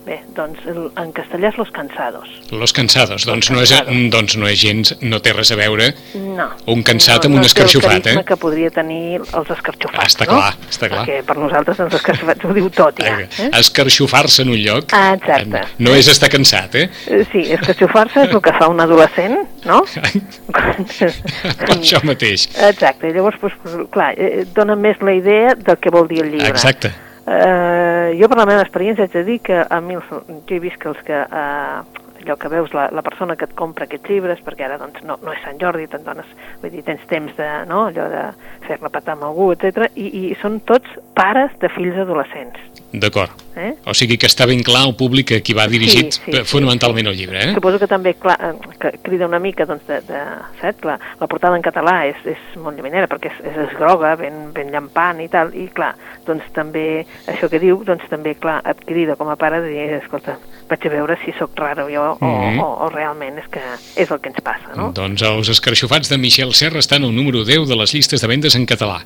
bé, 0.07 0.21
doncs 0.33 0.63
el, 0.71 0.77
en 0.97 1.11
castellà 1.13 1.49
és 1.51 1.57
Los 1.59 1.69
Cansados. 1.75 2.29
Los 2.55 2.71
cansados, 2.73 3.25
doncs 3.27 3.49
Los 3.51 3.57
no, 3.57 3.61
és, 3.61 4.09
doncs 4.09 4.37
no 4.39 4.47
és 4.49 4.57
gens, 4.61 4.93
no 5.03 5.19
té 5.21 5.33
res 5.35 5.51
a 5.51 5.57
veure 5.59 5.91
No. 6.15 6.47
Un 6.71 6.81
cansat 6.87 7.25
no, 7.25 7.29
amb 7.29 7.35
un 7.35 7.41
no 7.41 7.43
té 7.43 7.49
escarxofat, 7.51 8.07
eh? 8.07 8.23
que 8.25 8.37
podria 8.39 8.71
tenir 8.73 9.19
els 9.19 9.49
escarxofats, 9.53 10.15
Està 10.15 10.25
no? 10.25 10.37
clar, 10.39 10.53
està 10.71 10.87
clar. 10.89 11.03
Perquè 11.03 11.19
per 11.27 11.35
nosaltres 11.37 11.79
els 11.83 11.93
escarxofats 11.99 12.45
ho 12.47 12.53
diu 12.55 12.69
tot, 12.73 13.01
ja. 13.03 13.19
Eh? 13.19 13.49
Escarxofar-se 13.59 14.41
en 14.47 14.49
un 14.55 14.57
lloc 14.63 14.93
Ah, 14.95 15.13
exacte. 15.19 15.61
no 15.79 15.93
és 15.93 16.07
estar 16.07 16.29
cansat, 16.31 16.75
eh? 16.75 16.89
Eh, 17.07 17.25
Sí, 17.31 17.43
escarxofar-se 17.51 18.23
és 18.23 18.31
el 18.33 18.41
que 18.41 18.53
fa 18.57 18.69
un 18.71 18.79
adolescent, 18.79 19.37
no? 19.65 19.83
Això 21.75 22.01
mateix. 22.07 22.47
Exacte, 22.69 23.11
llavors, 23.13 23.37
doncs, 23.41 23.89
clar, 23.93 24.13
eh, 24.17 24.45
dona 24.55 24.75
més 24.79 24.97
la 25.05 25.13
idea 25.13 25.53
del 25.55 25.77
que 25.77 25.91
vol 25.93 26.07
dir 26.07 26.23
el 26.23 26.31
llibre. 26.31 26.49
Exacte. 26.49 26.93
Eh, 27.27 28.16
jo, 28.19 28.27
per 28.30 28.38
la 28.39 28.45
meva 28.50 28.63
experiència, 28.66 29.06
haig 29.06 29.13
de 29.13 29.24
dir 29.27 29.39
que 29.44 29.60
a 29.62 29.81
mi, 29.81 29.95
els- 30.00 30.10
jo 30.12 30.56
he 30.56 30.60
vist 30.60 30.77
que 30.81 30.89
els 30.94 31.01
que... 31.07 31.24
Eh, 31.25 32.06
allò 32.19 32.36
que 32.36 32.50
veus 32.51 32.74
la, 32.75 32.89
la 32.92 33.01
persona 33.01 33.38
que 33.39 33.45
et 33.48 33.54
compra 33.56 33.86
aquests 33.88 34.10
llibres, 34.12 34.42
perquè 34.44 34.66
ara 34.66 34.77
doncs, 34.77 35.00
no, 35.07 35.16
no 35.24 35.31
és 35.31 35.39
Sant 35.39 35.56
Jordi, 35.62 35.86
te'n 35.88 36.04
dones, 36.04 36.27
vull 36.62 36.74
dir, 36.74 36.83
tens 36.83 37.06
temps 37.07 37.31
de, 37.38 37.48
no, 37.69 37.86
allò 37.88 38.10
de 38.12 38.24
fer-la 38.68 38.92
patar 38.92 39.16
amb 39.16 39.24
algú, 39.30 39.54
etc. 39.56 39.88
I, 39.95 40.10
i 40.27 40.36
són 40.42 40.60
tots 40.68 41.00
pares 41.16 41.56
de 41.63 41.71
fills 41.71 41.95
adolescents. 42.04 42.78
D'acord. 42.91 43.30
Eh? 43.56 43.74
O 43.86 43.94
sigui 43.94 44.15
que 44.18 44.25
està 44.25 44.47
ben 44.50 44.63
clar 44.65 44.86
el 44.88 44.95
públic 44.97 45.33
a 45.36 45.39
qui 45.45 45.53
va 45.53 45.68
dirigit 45.69 46.13
Sí, 46.15 46.21
sí, 46.24 46.31
eh, 46.31 46.39
sí, 46.41 46.47
fonamentalment 46.50 47.06
el 47.12 47.15
llibre, 47.18 47.41
eh? 47.44 47.53
Suposo 47.53 47.77
que 47.77 47.86
també 47.91 48.15
clar, 48.18 48.38
eh, 48.41 48.75
que 48.81 48.91
crida 49.03 49.27
una 49.27 49.38
mica 49.39 49.65
doncs, 49.69 49.83
de, 49.86 50.00
de, 50.07 50.21
saps? 50.62 50.86
La, 50.88 50.95
la 51.19 51.27
portada 51.30 51.57
en 51.59 51.61
català 51.66 52.07
és, 52.09 52.18
és 52.25 52.57
molt 52.57 52.80
llaminera 52.80 53.06
perquè 53.11 53.30
és, 53.30 53.42
és, 53.52 53.57
és 53.68 53.75
groga, 53.78 54.16
ben, 54.18 54.52
ben 54.56 54.71
llampant 54.73 55.19
i 55.21 55.28
tal, 55.30 55.52
i 55.54 55.68
clar, 55.75 55.92
doncs 56.25 56.47
també 56.56 57.06
això 57.30 57.49
que 57.52 57.59
diu, 57.61 57.83
doncs 57.85 58.07
també 58.09 58.33
clar, 58.40 58.61
et 58.66 58.81
crida 58.87 59.18
com 59.19 59.30
a 59.30 59.35
pare 59.37 59.61
de 59.61 59.69
dir, 59.75 59.90
escolta, 59.99 60.40
vaig 60.71 60.85
a 60.90 60.94
veure 60.95 61.18
si 61.25 61.33
sóc 61.37 61.54
raro 61.59 61.90
jo 61.94 62.16
o, 62.16 62.25
Mhm. 62.30 62.59
o, 62.63 62.69
o 62.85 62.90
realment 62.90 63.37
és 63.37 63.49
que 63.52 63.61
és 64.02 64.09
el 64.09 64.19
que 64.19 64.30
ens 64.33 64.42
passa, 64.42 64.73
no? 64.75 64.92
Doncs 64.95 65.21
els 65.21 65.49
escarxofats 65.49 66.09
de 66.09 66.18
Michel 66.18 66.54
Serra 66.57 66.80
estan 66.80 67.04
al 67.04 67.13
número 67.13 67.44
10 67.45 67.68
de 67.69 67.75
les 67.75 67.94
llistes 67.94 68.21
de 68.21 68.28
vendes 68.28 68.56
en 68.56 68.66
català. 68.66 69.02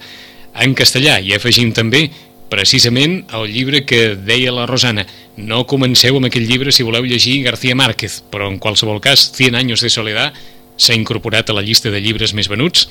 En 0.55 0.75
castellà 0.77 1.17
hi 1.19 1.33
afegim 1.33 1.73
també 1.73 2.11
precisament 2.53 3.23
el 3.33 3.49
llibre 3.49 3.81
que 3.89 4.13
deia 4.13 4.53
la 4.53 4.67
Rosana. 4.69 5.07
No 5.37 5.63
comenceu 5.69 6.19
amb 6.19 6.29
aquest 6.29 6.45
llibre 6.45 6.73
si 6.75 6.85
voleu 6.85 7.07
llegir 7.09 7.41
García 7.47 7.75
Márquez, 7.75 8.21
però 8.29 8.51
en 8.51 8.59
qualsevol 8.61 9.01
cas 9.01 9.31
100 9.33 9.57
anys 9.57 9.81
de 9.81 9.89
soledat 9.89 10.37
s'ha 10.77 10.97
incorporat 10.97 11.49
a 11.49 11.57
la 11.57 11.65
llista 11.65 11.89
de 11.93 12.01
llibres 12.01 12.33
més 12.37 12.49
venuts 12.49 12.87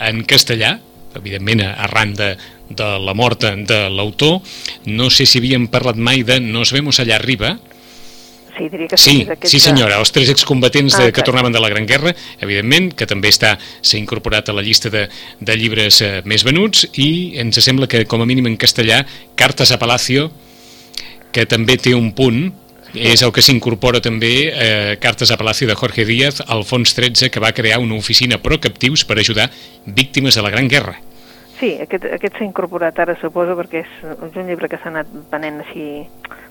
en 0.00 0.24
castellà, 0.28 0.78
evidentment 1.16 1.60
arran 1.68 2.14
de, 2.16 2.30
de 2.72 2.88
la 3.04 3.14
mort 3.14 3.44
de 3.44 3.80
l'autor. 3.92 4.40
No 4.88 5.10
sé 5.12 5.26
si 5.28 5.42
havíem 5.42 5.68
parlat 5.68 6.00
mai 6.00 6.24
de 6.24 6.40
Nos 6.40 6.72
vemos 6.72 7.00
allà 7.00 7.18
arriba, 7.20 7.58
Sí, 8.56 8.68
diria 8.68 8.86
que 8.88 8.96
Sí, 8.98 9.26
és 9.28 9.50
sí 9.50 9.56
de- 9.56 9.60
senyora, 9.64 9.98
els 9.98 10.12
tres 10.12 10.28
excombatents 10.28 10.96
de, 10.98 11.04
Ah, 11.08 11.12
que 11.12 11.22
tornaven 11.22 11.52
de 11.52 11.60
la 11.60 11.68
Gran 11.70 11.86
Guerra, 11.86 12.14
evidentment, 12.40 12.92
que 12.94 13.06
també 13.06 13.28
està 13.28 13.56
s'ha 13.80 13.96
incorporat 13.98 14.48
a 14.48 14.52
la 14.52 14.60
llista 14.62 14.90
de, 14.90 15.08
de 15.40 15.56
llibres 15.56 16.00
eh, 16.02 16.20
més 16.24 16.44
venuts 16.44 16.86
i 16.94 17.32
ens 17.40 17.56
sembla 17.64 17.86
que 17.88 18.04
com 18.04 18.20
a 18.20 18.26
mínim 18.26 18.46
en 18.46 18.56
castellà 18.58 19.06
Cartes 19.34 19.72
a 19.72 19.78
Palacio, 19.78 20.30
que 21.32 21.46
també 21.46 21.78
té 21.78 21.94
un 21.94 22.12
punt, 22.12 22.52
és 22.92 23.22
el 23.24 23.32
que 23.32 23.40
s'incorpora 23.40 24.02
també 24.04 24.52
eh, 24.52 24.98
Cartes 25.00 25.30
a 25.32 25.38
Palacio 25.40 25.66
de 25.66 25.74
Jorge 25.74 26.04
Díaz, 26.04 26.42
al 26.46 26.64
fons 26.68 26.92
13, 26.94 27.30
que 27.30 27.40
va 27.40 27.52
crear 27.56 27.78
una 27.80 27.94
oficina 27.96 28.36
pro 28.42 28.60
captius 28.60 29.06
per 29.08 29.16
ajudar 29.18 29.50
víctimes 29.86 30.34
de 30.36 30.42
la 30.42 30.50
Gran 30.50 30.68
Guerra. 30.68 30.98
Sí, 31.58 31.78
aquest, 31.80 32.04
aquest 32.04 32.36
s'ha 32.36 32.44
incorporat 32.44 32.98
ara, 32.98 33.14
suposo, 33.20 33.54
perquè 33.56 33.80
és, 33.86 33.90
és 34.12 34.36
un 34.36 34.46
llibre 34.48 34.68
que 34.68 34.76
s'ha 34.76 34.90
anat 34.90 35.06
venent 35.30 35.60
així 35.62 36.02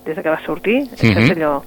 des 0.06 0.16
de 0.16 0.24
que 0.24 0.30
va 0.34 0.42
sortir. 0.46 0.82
Mm 0.88 1.06
Mhm. 1.06 1.18
-hmm. 1.18 1.32
allò, 1.36 1.64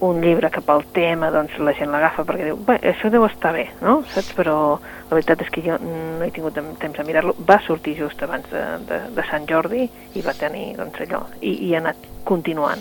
un 0.00 0.20
llibre 0.24 0.48
que 0.50 0.62
pel 0.64 0.84
tema 0.96 1.28
doncs, 1.30 1.58
la 1.60 1.74
gent 1.76 1.90
l'agafa 1.92 2.24
perquè 2.24 2.46
diu, 2.46 2.56
bé, 2.64 2.78
això 2.92 3.10
deu 3.12 3.26
estar 3.26 3.52
bé, 3.52 3.66
no? 3.82 3.98
Saps? 4.14 4.30
Però 4.38 4.54
la 4.80 5.12
veritat 5.16 5.42
és 5.44 5.50
que 5.52 5.60
jo 5.66 5.76
no 5.82 6.24
he 6.24 6.30
tingut 6.32 6.54
tem- 6.56 6.70
temps 6.80 6.96
de 6.96 7.04
mirar-lo. 7.04 7.34
Va 7.46 7.58
sortir 7.66 7.96
just 7.98 8.22
abans 8.24 8.48
de, 8.50 8.62
de, 8.88 9.00
de 9.16 9.24
Sant 9.28 9.44
Jordi 9.50 9.84
i 10.16 10.22
va 10.24 10.32
tenir 10.38 10.74
doncs, 10.78 11.00
allò, 11.04 11.26
i, 11.40 11.52
i 11.68 11.74
ha 11.74 11.82
anat 11.84 11.96
continuant. 12.24 12.80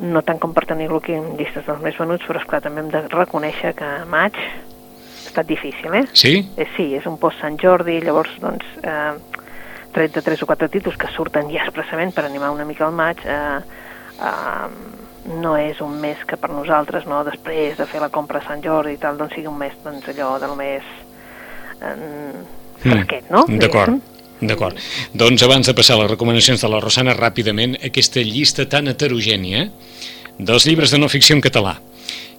no 0.00 0.22
tant 0.26 0.40
com 0.42 0.50
per 0.52 0.64
tenir-lo 0.66 0.96
aquí 0.98 1.12
en 1.14 1.36
llistes 1.38 1.62
dels 1.68 1.78
més 1.80 1.94
venuts, 1.96 2.24
però 2.26 2.40
esclar, 2.40 2.58
també 2.64 2.80
hem 2.82 2.88
de 2.90 3.04
reconèixer 3.12 3.70
que 3.78 3.90
maig 4.10 4.34
ha 4.34 5.28
estat 5.28 5.46
difícil, 5.46 5.94
eh? 5.94 6.02
Sí? 6.12 6.32
Eh, 6.58 6.66
sí, 6.74 6.88
és 6.98 7.06
un 7.06 7.14
post 7.22 7.38
Sant 7.40 7.54
Jordi, 7.62 8.00
llavors, 8.02 8.32
doncs, 8.42 8.66
eh, 8.82 9.12
33 9.94 10.42
o 10.42 10.46
4 10.50 10.68
títols 10.68 10.96
que 10.98 11.06
surten 11.14 11.46
ja 11.54 11.62
expressament 11.62 12.10
per 12.12 12.24
animar 12.26 12.50
una 12.50 12.66
mica 12.66 12.88
el 12.88 12.92
maig, 12.98 13.22
eh, 13.22 13.60
eh, 14.18 15.03
no 15.28 15.54
és 15.56 15.80
un 15.84 15.94
mes 16.00 16.20
que 16.28 16.36
per 16.40 16.50
nosaltres, 16.52 17.06
no, 17.08 17.22
després 17.26 17.78
de 17.78 17.86
fer 17.88 18.02
la 18.02 18.10
compra 18.12 18.42
a 18.42 18.46
Sant 18.46 18.62
Jordi 18.64 18.96
i 18.96 19.00
tal, 19.00 19.16
doncs 19.20 19.36
sigui 19.36 19.48
un 19.50 19.56
mes, 19.60 19.76
doncs, 19.84 20.08
allò 20.12 20.34
del 20.42 20.56
més 20.58 20.90
eh, 21.80 22.42
fresquet, 22.82 23.30
no? 23.32 23.46
D'acord. 23.48 23.94
Diguéssim. 23.94 24.10
D'acord. 24.44 24.78
Doncs 25.14 25.44
abans 25.46 25.70
de 25.70 25.74
passar 25.78 25.94
a 25.96 26.02
les 26.02 26.10
recomanacions 26.10 26.60
de 26.60 26.68
la 26.68 26.80
Rosana, 26.82 27.14
ràpidament, 27.16 27.78
aquesta 27.86 28.20
llista 28.20 28.66
tan 28.68 28.90
heterogènia 28.90 29.68
dels 30.36 30.66
llibres 30.66 30.92
de 30.92 30.98
no 30.98 31.08
ficció 31.08 31.36
en 31.36 31.42
català, 31.44 31.78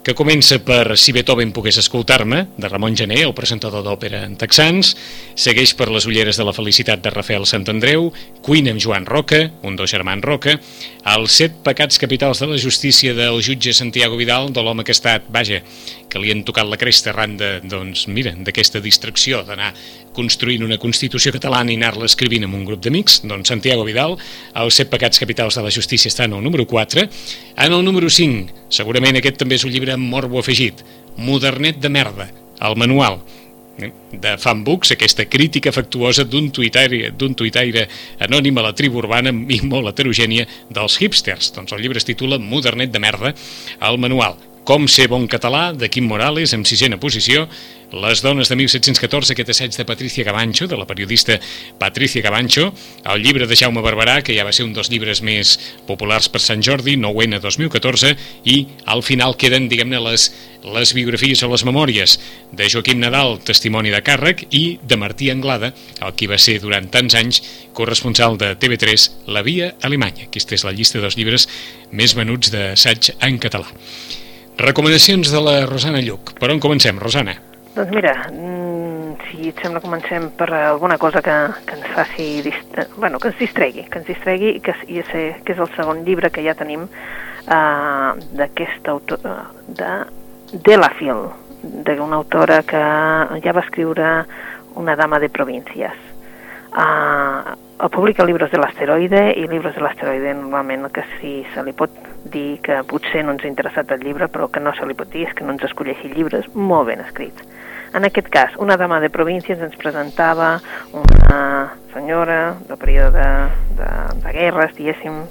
que 0.05 0.13
comença 0.13 0.59
per 0.62 0.93
Si 1.01 1.09
Beethoven 1.15 1.50
pogués 1.50 1.79
escoltar-me, 1.81 2.43
de 2.62 2.69
Ramon 2.69 2.93
Gené, 2.93 3.24
el 3.25 3.33
presentador 3.33 3.81
d'òpera 3.81 4.19
en 4.27 4.35
texans, 4.38 4.91
segueix 5.33 5.74
per 5.74 5.88
Les 5.89 6.05
ulleres 6.05 6.38
de 6.38 6.45
la 6.45 6.53
felicitat 6.53 7.01
de 7.01 7.09
Rafael 7.09 7.47
Santandreu, 7.50 8.12
Queen 8.45 8.69
amb 8.69 8.83
Joan 8.83 9.09
Roca, 9.09 9.47
un 9.65 9.74
dos 9.75 9.89
germans 9.89 10.21
Roca, 10.21 10.59
els 11.15 11.39
set 11.41 11.57
pecats 11.65 11.97
capitals 11.97 12.43
de 12.43 12.51
la 12.53 12.62
justícia 12.62 13.15
del 13.17 13.41
jutge 13.41 13.74
Santiago 13.74 14.21
Vidal, 14.21 14.53
de 14.53 14.62
l'home 14.62 14.85
que 14.85 14.93
ha 14.93 15.00
estat, 15.00 15.25
vaja, 15.33 15.63
que 16.05 16.21
li 16.21 16.29
han 16.29 16.45
tocat 16.45 16.69
la 16.69 16.77
cresta 16.77 17.09
arran 17.09 17.33
de, 17.41 17.50
doncs, 17.65 18.05
mira, 18.05 18.35
d'aquesta 18.38 18.85
distracció 18.85 19.41
d'anar 19.47 19.74
construint 20.15 20.63
una 20.65 20.79
Constitució 20.81 21.34
catalana 21.36 21.74
i 21.74 21.77
anar-la 21.79 22.07
escrivint 22.10 22.48
amb 22.48 22.57
un 22.57 22.65
grup 22.67 22.81
d'amics, 22.84 23.22
doncs 23.27 23.51
Santiago 23.51 23.86
Vidal, 23.88 24.15
els 24.62 24.79
set 24.79 24.89
pecats 24.91 25.22
capitals 25.22 25.60
de 25.60 25.65
la 25.65 25.74
justícia 25.74 26.10
estan 26.12 26.34
al 26.34 26.43
número 26.43 26.65
4. 26.65 27.05
En 27.65 27.75
el 27.75 27.84
número 27.86 28.10
5, 28.10 28.69
segurament 28.79 29.19
aquest 29.19 29.39
també 29.41 29.60
és 29.60 29.65
un 29.67 29.74
llibre 29.75 29.95
amb 29.95 30.07
morbo 30.12 30.39
afegit, 30.41 30.86
Modernet 31.15 31.77
de 31.79 31.89
merda, 31.89 32.25
el 32.60 32.75
manual, 32.75 33.22
eh, 33.77 33.91
de 34.12 34.34
Fanbooks, 34.39 34.91
aquesta 34.95 35.27
crítica 35.31 35.72
afectuosa 35.72 36.25
d'un 36.27 36.50
tuitaire, 36.51 37.12
d'un 37.15 37.36
tuitaire 37.36 37.88
anònim 38.19 38.57
a 38.57 38.65
la 38.67 38.74
tribu 38.75 39.00
urbana 39.03 39.31
i 39.31 39.62
molt 39.63 39.93
heterogènia 39.93 40.48
dels 40.69 41.00
hipsters. 41.00 41.53
Doncs 41.55 41.72
el 41.72 41.86
llibre 41.86 42.03
es 42.03 42.07
titula 42.07 42.39
Modernet 42.39 42.91
de 42.91 43.00
merda, 43.00 43.34
el 43.79 43.98
manual. 43.98 44.36
Com 44.65 44.88
ser 44.89 45.05
bon 45.12 45.27
català, 45.29 45.75
de 45.77 45.91
Quim 45.93 46.07
Morales, 46.10 46.55
en 46.57 46.63
sisena 46.65 46.98
posició, 46.98 47.45
Les 47.93 48.22
dones 48.22 48.50
de 48.50 48.55
1714, 48.57 49.31
aquest 49.31 49.50
assaig 49.53 49.75
de 49.77 49.86
Patricia 49.86 50.24
Gabancho, 50.25 50.65
de 50.67 50.75
la 50.75 50.88
periodista 50.89 51.38
Patricia 51.79 52.22
Gabancho, 52.22 52.74
el 53.05 53.22
llibre 53.22 53.45
de 53.48 53.55
Jaume 53.55 53.84
Barberà, 53.86 54.24
que 54.25 54.34
ja 54.36 54.43
va 54.43 54.51
ser 54.51 54.65
un 54.65 54.74
dels 54.74 54.89
llibres 54.89 55.22
més 55.22 55.53
populars 55.86 56.27
per 56.27 56.41
Sant 56.41 56.65
Jordi, 56.65 56.98
9N 56.98 57.39
2014, 57.43 58.12
i 58.51 58.57
al 58.89 59.05
final 59.05 59.38
queden, 59.38 59.69
diguem-ne, 59.69 60.01
les, 60.01 60.27
les 60.65 60.95
biografies 60.98 61.45
o 61.45 61.51
les 61.53 61.63
memòries 61.63 62.17
de 62.51 62.67
Joaquim 62.74 63.00
Nadal, 63.05 63.38
testimoni 63.45 63.93
de 63.93 64.01
càrrec, 64.01 64.48
i 64.50 64.79
de 64.81 64.98
Martí 64.98 65.29
Anglada, 65.29 65.72
el 66.01 66.17
qui 66.17 66.27
va 66.27 66.41
ser 66.41 66.57
durant 66.65 66.89
tants 66.89 67.15
anys 67.22 67.41
corresponsal 67.77 68.41
de 68.41 68.55
TV3, 68.57 69.10
La 69.29 69.45
Via 69.45 69.75
Alemanya. 69.86 70.25
Aquesta 70.25 70.57
és 70.57 70.65
la 70.65 70.74
llista 70.74 71.00
dels 71.00 71.22
llibres 71.22 71.48
més 71.93 72.17
venuts 72.17 72.50
d'assaig 72.51 73.13
en 73.22 73.39
català. 73.39 73.69
Recomanacions 74.57 75.31
de 75.31 75.41
la 75.43 75.65
Rosana 75.65 76.00
Lluc. 76.00 76.31
Per 76.39 76.47
on 76.51 76.62
comencem, 76.63 77.00
Rosana? 77.00 77.35
Doncs 77.75 77.91
mira, 77.91 78.13
mm, 78.31 79.15
si 79.27 79.50
et 79.50 79.59
sembla 79.59 79.81
comencem 79.83 80.29
per 80.38 80.47
alguna 80.53 80.97
cosa 80.97 81.21
que, 81.21 81.35
que 81.67 81.75
ens 81.75 81.88
faci, 81.91 82.27
dist... 82.41 82.77
bueno, 82.95 83.19
que 83.19 83.27
ens 83.33 83.39
distregui, 83.39 83.83
que 83.91 84.00
ens 84.00 84.07
distregui 84.07 84.55
i 84.55 84.62
que, 84.63 84.75
i 84.88 85.03
sé, 85.12 85.25
que 85.43 85.53
és 85.53 85.59
el 85.59 85.67
segon 85.75 86.05
llibre 86.07 86.31
que 86.31 86.43
ja 86.45 86.55
tenim 86.55 86.88
uh, 86.88 88.15
d'aquesta 88.31 88.95
autora, 88.95 89.35
de 89.67 89.91
Delafil, 90.63 91.25
d'una 91.62 92.15
autora 92.15 92.62
que 92.63 92.81
ja 93.43 93.55
va 93.55 93.65
escriure 93.65 94.12
Una 94.75 94.93
dama 94.97 95.19
de 95.19 95.29
províncies. 95.29 95.93
Uh, 96.75 97.55
publica 97.88 98.25
llibres 98.27 98.51
de 98.51 98.60
l'asteroide 98.60 99.22
i 99.39 99.46
llibres 99.48 99.77
de 99.77 99.84
l'asteroide 99.84 100.34
normalment 100.36 100.89
que 100.91 101.05
si 101.15 101.38
se 101.53 101.63
li 101.63 101.72
pot 101.72 101.94
dir 102.34 102.58
que 102.65 102.82
potser 102.89 103.22
no 103.24 103.32
ens 103.32 103.46
ha 103.46 103.48
interessat 103.48 103.94
el 103.96 104.03
llibre 104.03 104.27
però 104.27 104.50
que 104.51 104.60
no 104.60 104.74
se 104.75 104.88
li 104.88 104.98
pot 104.98 105.08
dir 105.13 105.24
és 105.29 105.36
que 105.38 105.46
no 105.48 105.55
ens 105.55 105.63
escolleixi 105.70 106.12
llibres 106.12 106.50
molt 106.53 106.89
ben 106.89 107.03
escrits. 107.05 107.48
En 107.96 108.03
aquest 108.03 108.27
cas, 108.27 108.58
una 108.60 108.75
dama 108.75 109.00
de 109.00 109.08
províncies 109.08 109.62
ens 109.63 109.77
presentava 109.79 110.58
una 110.91 111.39
senyora 111.94 112.58
del 112.67 112.77
període 112.82 113.13
de, 113.15 113.29
de, 113.79 113.91
de 114.25 114.34
guerres, 114.36 114.75
diguéssim, 114.75 115.22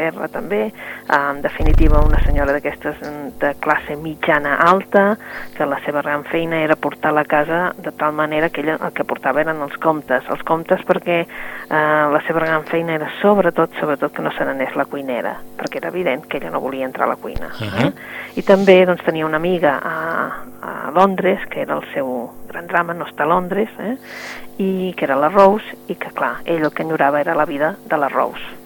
postguerra 0.00 0.28
també, 0.28 0.72
en 1.10 1.40
definitiva 1.42 2.00
una 2.00 2.20
senyora 2.24 2.54
d'aquestes 2.54 3.00
de 3.40 3.52
classe 3.60 3.96
mitjana 3.96 4.56
alta, 4.64 5.16
que 5.56 5.66
la 5.66 5.78
seva 5.84 6.02
gran 6.02 6.24
feina 6.24 6.62
era 6.62 6.76
portar 6.76 7.12
la 7.12 7.24
casa 7.24 7.74
de 7.76 7.92
tal 7.92 8.12
manera 8.12 8.48
que 8.48 8.62
ella 8.62 8.78
el 8.80 8.92
que 8.92 9.04
portava 9.04 9.40
eren 9.40 9.60
els 9.60 9.76
comptes, 9.78 10.24
els 10.30 10.42
comptes 10.42 10.80
perquè 10.86 11.20
eh, 11.20 11.26
la 11.70 12.20
seva 12.26 12.40
gran 12.40 12.64
feina 12.64 12.94
era 12.94 13.10
sobretot, 13.20 13.76
sobretot 13.80 14.14
que 14.14 14.22
no 14.22 14.32
se 14.32 14.44
n'anés 14.44 14.76
la 14.76 14.86
cuinera, 14.86 15.36
perquè 15.58 15.80
era 15.82 15.88
evident 15.88 16.26
que 16.26 16.38
ella 16.38 16.50
no 16.50 16.60
volia 16.60 16.86
entrar 16.86 17.06
a 17.06 17.12
la 17.14 17.16
cuina. 17.16 17.50
Uh 17.60 17.66
-huh. 17.66 17.86
eh? 17.88 17.92
I 18.36 18.42
també 18.42 18.84
doncs, 18.86 19.04
tenia 19.04 19.26
una 19.26 19.36
amiga 19.36 19.80
a, 19.82 20.44
a 20.62 20.90
Londres, 20.90 21.40
que 21.50 21.60
era 21.62 21.74
el 21.74 21.84
seu 21.92 22.30
gran 22.48 22.66
drama, 22.66 22.94
no 22.94 23.04
està 23.04 23.24
a 23.24 23.26
Londres, 23.26 23.68
eh? 23.78 23.96
i 24.58 24.94
que 24.96 25.04
era 25.04 25.16
la 25.16 25.28
Rose, 25.28 25.64
i 25.88 25.94
que 25.94 26.10
clar, 26.10 26.40
ell 26.44 26.64
el 26.64 26.72
que 26.72 26.82
enyorava 26.82 27.20
era 27.20 27.34
la 27.34 27.44
vida 27.44 27.76
de 27.84 27.96
la 27.96 28.08
Rose 28.08 28.59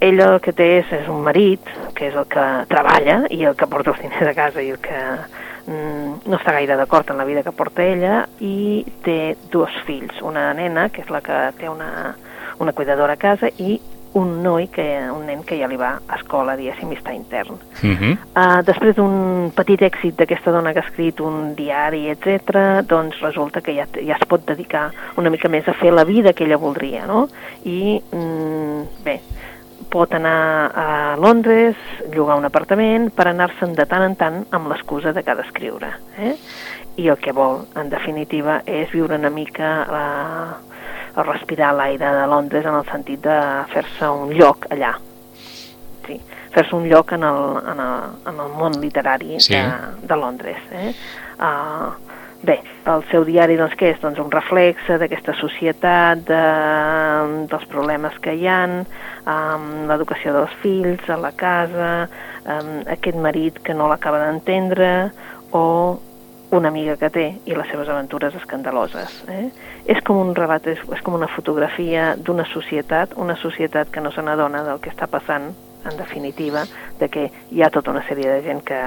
ell 0.00 0.20
el 0.20 0.38
que 0.44 0.54
té 0.56 0.68
és, 0.78 0.92
és 1.02 1.10
un 1.10 1.22
marit, 1.26 1.68
que 1.94 2.08
és 2.08 2.16
el 2.16 2.26
que 2.30 2.46
treballa 2.70 3.20
i 3.34 3.42
el 3.44 3.56
que 3.58 3.68
porta 3.70 3.94
els 3.94 4.00
diners 4.02 4.30
a 4.30 4.34
casa 4.36 4.62
i 4.62 4.70
el 4.74 4.80
que 4.82 4.98
mm, 5.66 6.24
no 6.26 6.38
està 6.38 6.54
gaire 6.56 6.78
d'acord 6.78 7.10
en 7.10 7.18
la 7.18 7.26
vida 7.28 7.44
que 7.46 7.54
porta 7.54 7.84
ella, 7.84 8.24
i 8.40 8.84
té 9.04 9.36
dos 9.52 9.74
fills, 9.86 10.22
una 10.22 10.50
nena, 10.54 10.88
que 10.90 11.04
és 11.04 11.12
la 11.14 11.22
que 11.24 11.44
té 11.58 11.70
una, 11.70 12.16
una 12.58 12.74
cuidadora 12.74 13.18
a 13.18 13.22
casa, 13.22 13.50
i 13.58 13.78
un 14.18 14.42
noi, 14.42 14.68
que, 14.72 14.84
un 15.12 15.26
nen 15.28 15.42
que 15.44 15.58
ja 15.60 15.68
li 15.68 15.76
va 15.78 15.90
a 16.00 16.16
escola, 16.16 16.56
diguéssim, 16.56 16.90
i 16.92 16.96
està 16.96 17.12
intern. 17.14 17.58
Uh 17.82 17.90
-huh. 17.92 18.12
uh, 18.34 18.62
després 18.64 18.96
d'un 18.96 19.52
petit 19.54 19.80
èxit 19.82 20.16
d'aquesta 20.16 20.50
dona 20.50 20.72
que 20.72 20.80
ha 20.80 20.88
escrit 20.88 21.20
un 21.20 21.54
diari, 21.54 22.08
etc, 22.08 22.82
doncs 22.86 23.20
resulta 23.20 23.60
que 23.60 23.74
ja, 23.74 23.86
ja 23.94 24.16
es 24.16 24.26
pot 24.26 24.46
dedicar 24.46 24.90
una 25.16 25.30
mica 25.30 25.48
més 25.48 25.68
a 25.68 25.74
fer 25.74 25.92
la 25.92 26.04
vida 26.04 26.32
que 26.32 26.44
ella 26.44 26.56
voldria, 26.56 27.06
no? 27.06 27.28
I, 27.64 28.02
mm, 28.12 29.04
bé, 29.04 29.20
pot 29.88 30.12
anar 30.14 30.70
a 30.74 30.86
Londres, 31.16 31.76
llogar 32.12 32.36
un 32.38 32.44
apartament, 32.48 33.08
per 33.14 33.28
anar-se'n 33.30 33.74
de 33.74 33.86
tant 33.88 34.04
en 34.04 34.16
tant 34.20 34.40
amb 34.54 34.68
l'excusa 34.72 35.12
de 35.16 35.22
cada 35.24 35.42
escriure. 35.46 35.90
Eh? 36.18 36.34
I 36.98 37.08
el 37.08 37.18
que 37.22 37.32
vol, 37.32 37.62
en 37.78 37.88
definitiva, 37.92 38.60
és 38.66 38.90
viure 38.92 39.16
una 39.16 39.30
mica 39.30 39.68
la, 39.88 40.06
a 41.14 41.22
respirar 41.26 41.72
l'aire 41.78 42.10
de 42.20 42.26
Londres 42.30 42.66
en 42.66 42.74
el 42.80 42.84
sentit 42.90 43.22
de 43.24 43.38
fer-se 43.72 44.08
un 44.10 44.34
lloc 44.34 44.66
allà. 44.74 44.92
Sí, 46.06 46.18
fer-se 46.54 46.74
un 46.76 46.88
lloc 46.88 47.12
en 47.12 47.24
el, 47.28 47.40
en 47.72 47.80
el, 47.84 48.12
en 48.32 48.42
el 48.44 48.52
món 48.58 48.78
literari 48.80 49.38
Sí. 49.40 49.54
de, 49.54 49.64
de 50.08 50.16
Londres. 50.16 50.58
Eh? 50.72 50.92
Uh, 51.38 51.92
bé, 52.42 52.58
el 52.86 53.04
seu 53.10 53.24
diari 53.26 53.56
doncs, 53.58 53.74
què 53.78 53.92
és? 53.94 54.00
Doncs 54.02 54.20
un 54.22 54.30
reflexe 54.32 54.98
d'aquesta 55.00 55.34
societat, 55.40 56.24
de, 56.28 56.42
dels 57.50 57.68
problemes 57.72 58.18
que 58.22 58.34
hi 58.38 58.46
han, 58.50 58.82
um, 59.26 59.68
l'educació 59.90 60.34
dels 60.36 60.54
fills, 60.62 61.08
a 61.10 61.18
la 61.20 61.32
casa, 61.36 61.92
um, 62.44 62.74
aquest 62.86 63.18
marit 63.18 63.58
que 63.64 63.74
no 63.74 63.88
l'acaba 63.90 64.22
d'entendre, 64.26 64.92
o 65.52 65.64
una 66.50 66.68
amiga 66.68 66.96
que 66.96 67.10
té 67.12 67.26
i 67.44 67.56
les 67.56 67.68
seves 67.68 67.88
aventures 67.92 68.34
escandaloses. 68.38 69.22
Eh? 69.28 69.48
És 69.92 70.00
com 70.04 70.20
un 70.22 70.34
relat, 70.36 70.66
és, 70.70 70.80
és 70.94 71.02
com 71.04 71.18
una 71.18 71.28
fotografia 71.28 72.14
d'una 72.16 72.46
societat, 72.48 73.12
una 73.20 73.36
societat 73.36 73.92
que 73.92 74.00
no 74.00 74.12
se 74.14 74.24
n'adona 74.24 74.64
del 74.64 74.80
que 74.80 74.92
està 74.94 75.10
passant, 75.10 75.50
en 75.84 75.96
definitiva, 76.00 76.64
de 76.98 77.08
que 77.12 77.28
hi 77.52 77.62
ha 77.62 77.70
tota 77.72 77.92
una 77.92 78.04
sèrie 78.08 78.30
de 78.32 78.42
gent 78.46 78.64
que, 78.66 78.80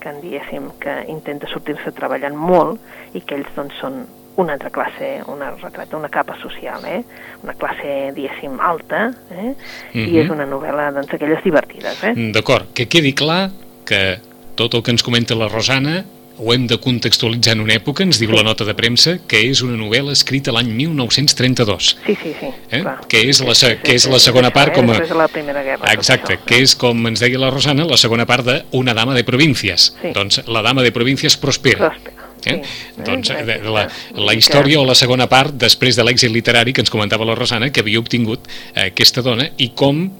que 0.00 0.08
en 0.08 0.20
diguéssim, 0.22 0.70
que 0.80 1.04
intenta 1.12 1.48
sortir-se 1.50 1.92
treballant 1.96 2.36
molt 2.36 2.80
i 3.14 3.20
que 3.20 3.36
ells 3.38 3.52
doncs 3.56 3.76
són 3.80 4.00
una 4.40 4.54
altra 4.54 4.70
classe, 4.70 5.22
una 5.28 5.50
retrata, 5.50 5.96
una 5.96 6.08
capa 6.08 6.36
social, 6.40 6.84
eh? 6.86 7.02
una 7.42 7.54
classe, 7.54 8.12
diguéssim, 8.16 8.58
alta, 8.60 9.10
eh? 9.30 9.54
i 9.92 10.06
Mhm. 10.06 10.16
és 10.24 10.30
una 10.30 10.46
novel·la 10.46 10.92
doncs, 10.92 11.12
divertides. 11.44 12.02
Eh? 12.04 12.14
D'acord, 12.32 12.72
que 12.72 12.88
quedi 12.88 13.12
clar 13.12 13.50
que 13.84 14.18
tot 14.54 14.74
el 14.74 14.82
que 14.82 14.90
ens 14.90 15.02
comenta 15.02 15.34
la 15.34 15.48
Rosana 15.48 16.04
ho 16.40 16.54
hem 16.54 16.66
de 16.66 16.78
contextualitzar 16.80 17.52
en 17.52 17.60
una 17.60 17.74
època, 17.76 18.02
ens 18.02 18.18
diu 18.18 18.30
la 18.32 18.42
nota 18.46 18.64
de 18.64 18.72
premsa, 18.74 19.18
que 19.28 19.42
és 19.50 19.60
una 19.62 19.76
novel·la 19.76 20.14
escrita 20.16 20.52
l'any 20.56 20.70
1932. 20.72 21.90
Sí, 22.06 22.14
sí, 22.22 22.32
sí. 22.40 22.46
Eh? 22.70 22.80
clar. 22.80 22.96
Que 23.08 23.20
és 23.28 23.40
la 23.44 23.54
Sí, 23.54 23.66
sí, 23.66 23.72
que 23.84 23.94
és 23.98 24.02
sí, 24.06 24.10
la 24.10 24.18
sí, 24.18 24.24
segona 24.30 24.50
part 24.54 24.72
eh? 24.72 24.78
com 24.80 24.88
a- 24.88 24.94
Després 24.94 25.10
de 25.12 25.18
la 25.18 25.28
Primera 25.28 25.62
Guerra. 25.62 25.92
Exacte, 25.92 26.38
això. 26.38 26.44
que 26.46 26.62
és, 26.64 26.74
com 26.80 27.06
ens 27.10 27.20
deia 27.20 27.38
la 27.38 27.50
Rosana, 27.50 27.84
la 27.84 27.96
segona 28.00 28.26
part 28.26 28.46
de 28.46 28.62
Una 28.72 28.94
dama 28.94 29.14
de 29.14 29.24
províncies. 29.24 29.92
Sí. 30.00 30.12
Doncs 30.14 30.42
la 30.48 30.62
dama 30.62 30.82
de 30.82 30.92
províncies 30.92 31.36
prospera. 31.36 31.90
Pròspera, 31.90 32.16
Eh? 32.46 32.62
sí. 32.64 33.02
Doncs 33.04 33.28
Eh, 33.30 33.42
de 33.44 33.58
la, 33.68 33.82
vull 34.14 34.24
la 34.26 34.32
història 34.34 34.80
o 34.80 34.86
la 34.86 34.94
segona 34.94 35.26
part 35.28 35.52
després 35.60 35.94
de 35.96 36.02
l'èxit 36.04 36.32
literari 36.32 36.72
que 36.72 36.80
ens 36.80 36.88
comentava 36.90 37.24
la 37.28 37.34
Rosana 37.34 37.68
que 37.70 37.80
havia 37.84 38.00
obtingut 38.00 38.48
eh, 38.74 38.86
aquesta 38.86 39.20
dona 39.20 39.50
i 39.58 39.68
com 39.76 40.10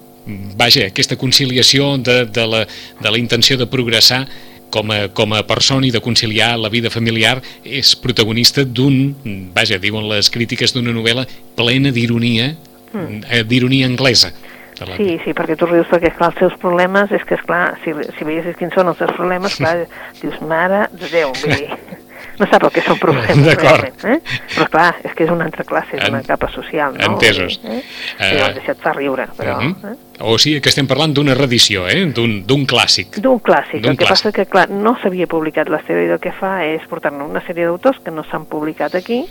vaja, 0.54 0.84
aquesta 0.86 1.16
conciliació 1.16 1.96
de, 1.98 2.26
de, 2.26 2.46
la, 2.46 2.66
de 3.00 3.10
la 3.10 3.18
intenció 3.18 3.56
de 3.56 3.66
progressar 3.66 4.26
com 4.70 4.92
a, 4.94 5.00
com 5.14 5.34
a 5.34 5.42
persona 5.46 5.86
i 5.86 5.92
de 5.94 6.02
conciliar 6.04 6.56
la 6.58 6.70
vida 6.72 6.90
familiar 6.90 7.38
és 7.64 7.94
protagonista 7.98 8.64
d'un, 8.64 9.50
vaja, 9.54 9.80
diuen 9.82 10.08
les 10.10 10.30
crítiques 10.30 10.74
d'una 10.76 10.94
novel·la 10.96 11.26
plena 11.58 11.92
d'ironia, 11.94 12.52
mm. 12.92 13.42
d'ironia 13.50 13.90
anglesa. 13.90 14.32
Sí, 14.80 15.18
sí, 15.20 15.34
perquè 15.36 15.58
tu 15.60 15.66
rius 15.68 15.88
perquè, 15.90 16.08
esclar, 16.08 16.30
els 16.32 16.38
seus 16.40 16.54
problemes, 16.60 17.10
és 17.12 17.24
que, 17.28 17.36
esclar, 17.36 17.74
si, 17.84 17.92
si 18.16 18.24
veiessis 18.24 18.56
quins 18.56 18.72
són 18.72 18.88
els 18.88 19.00
seus 19.02 19.12
problemes, 19.12 19.58
clar, 19.60 19.74
dius, 20.22 20.38
mare 20.40 20.86
de 20.96 21.10
Déu, 21.12 21.34
vull 21.36 21.52
dir, 21.52 21.98
no 22.40 22.48
sap 22.48 22.64
el 22.64 22.72
que 22.72 22.84
són 22.86 23.00
problemes 23.02 23.58
realment, 23.60 23.98
eh? 24.08 24.18
Però 24.54 24.68
clar, 24.72 24.90
és 25.04 25.16
que 25.16 25.26
és 25.26 25.32
una 25.34 25.44
altra 25.50 25.66
classe, 25.68 25.98
és 25.98 26.08
una 26.08 26.22
capa 26.24 26.48
social, 26.54 26.96
no? 26.96 27.12
Entesos. 27.12 27.58
Eh? 27.60 27.82
Eh? 27.82 28.30
I 28.30 28.38
llavors 28.38 28.62
això 28.62 28.76
et 28.76 28.86
fa 28.86 28.94
riure, 28.96 29.28
però... 29.36 29.58
Uh 29.58 29.68
-huh. 29.68 29.92
eh? 29.92 30.10
O 30.20 30.36
sigui 30.38 30.60
que 30.60 30.68
estem 30.68 30.88
parlant 30.90 31.14
d'una 31.16 31.34
reedició, 31.34 31.86
eh? 31.88 32.04
d'un 32.12 32.66
clàssic. 32.68 33.20
D'un 33.24 33.40
clàssic. 33.40 33.80
El 33.80 33.96
que 33.96 34.04
clàssic. 34.04 34.10
passa 34.10 34.32
que, 34.36 34.46
clar, 34.50 34.68
no 34.70 34.96
s'havia 35.00 35.28
publicat 35.30 35.70
l'asteroide, 35.72 36.18
el 36.18 36.22
que 36.22 36.32
fa 36.36 36.58
és 36.66 36.84
portar-ne 36.90 37.24
una 37.24 37.42
sèrie 37.46 37.68
d'autors 37.68 38.02
que 38.04 38.12
no 38.12 38.24
s'han 38.28 38.44
publicat 38.50 38.94
aquí 38.98 39.22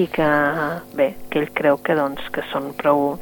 i 0.00 0.06
que, 0.10 0.28
bé, 0.98 1.12
que 1.30 1.42
ell 1.42 1.50
creu 1.54 1.80
que, 1.82 1.96
doncs, 1.98 2.30
que 2.34 2.46
són 2.52 2.72
prou... 2.78 3.18